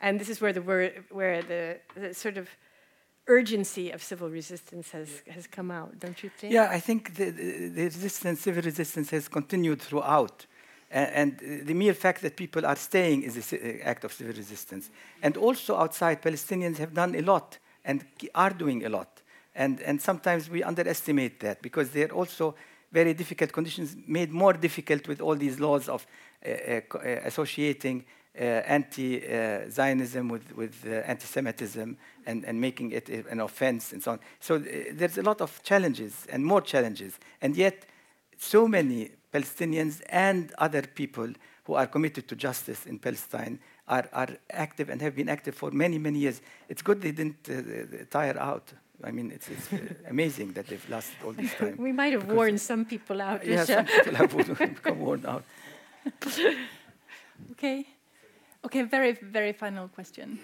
[0.01, 2.49] And this is where the, word, where the, the sort of
[3.27, 6.53] urgency of civil resistance has, has come out, don't you think?
[6.53, 10.47] Yeah, I think the, the resistance, civil resistance has continued throughout.
[10.91, 14.91] And, and the mere fact that people are staying is an act of civil resistance.
[15.23, 18.05] And also outside, Palestinians have done a lot and
[18.35, 19.23] are doing a lot.
[19.55, 22.55] And, and sometimes we underestimate that because they're also
[22.93, 26.07] very difficult conditions made more difficult with all these laws of
[26.47, 28.05] uh, uh, uh associating
[28.37, 34.21] anti-Zionism with, with anti-Semitism and, and making it an offense and so on.
[34.41, 37.19] So there's a lot of challenges and more challenges.
[37.41, 37.87] And yet,
[38.37, 41.29] so many Palestinians and other people
[41.65, 43.59] who are committed to justice in Palestine
[43.89, 46.41] are, are active and have been active for many, many years.
[46.69, 48.73] It's good they didn't uh, tire out.
[49.03, 49.79] I mean, it's, it's uh,
[50.11, 51.77] amazing that they've lasted all this time.
[51.79, 53.45] we might have worn some people out.
[53.47, 55.45] Yeah, some people have become worn out.
[57.53, 57.87] okay.
[58.65, 60.39] Okay, very, very final question.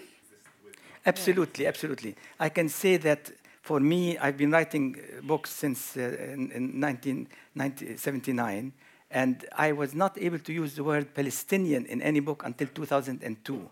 [1.05, 2.15] Absolutely, absolutely.
[2.39, 6.79] I can say that for me, I've been writing uh, books since uh, in, in
[6.79, 8.73] 1979,
[9.09, 13.69] and I was not able to use the word Palestinian in any book until 2002.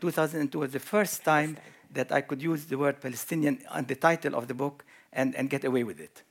[0.00, 1.56] 2002 was the first time
[1.92, 5.48] that I could use the word Palestinian on the title of the book and, and
[5.48, 6.22] get away with it.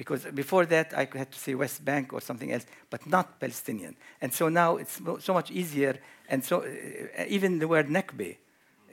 [0.00, 3.96] Because before that, I had to say West Bank or something else, but not Palestinian.
[4.22, 6.00] And so now it's so much easier.
[6.26, 8.38] And so uh, even the word Nakba,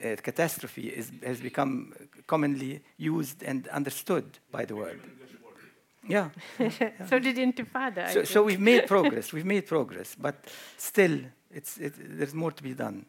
[0.04, 1.94] uh, catastrophe, is, has become
[2.26, 5.00] commonly used and understood by the world.
[6.06, 6.28] Yeah.
[6.58, 6.90] yeah.
[7.08, 8.12] so did Intifada.
[8.12, 9.32] So, so, we've made progress.
[9.32, 10.34] We've made progress, but
[10.76, 13.06] still, it's, it, there's more to be done.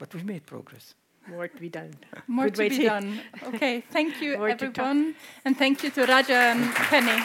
[0.00, 0.94] But we've made progress
[1.28, 1.94] more to be done.
[2.26, 3.20] More Good to be to done.
[3.54, 5.14] Okay, thank you, everyone.
[5.44, 7.18] And thank you to Raja and Penny.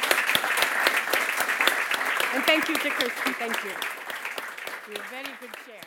[2.33, 3.31] And thank you to Kirsty.
[3.39, 3.71] Thank you.
[4.87, 5.84] You're a very good chair.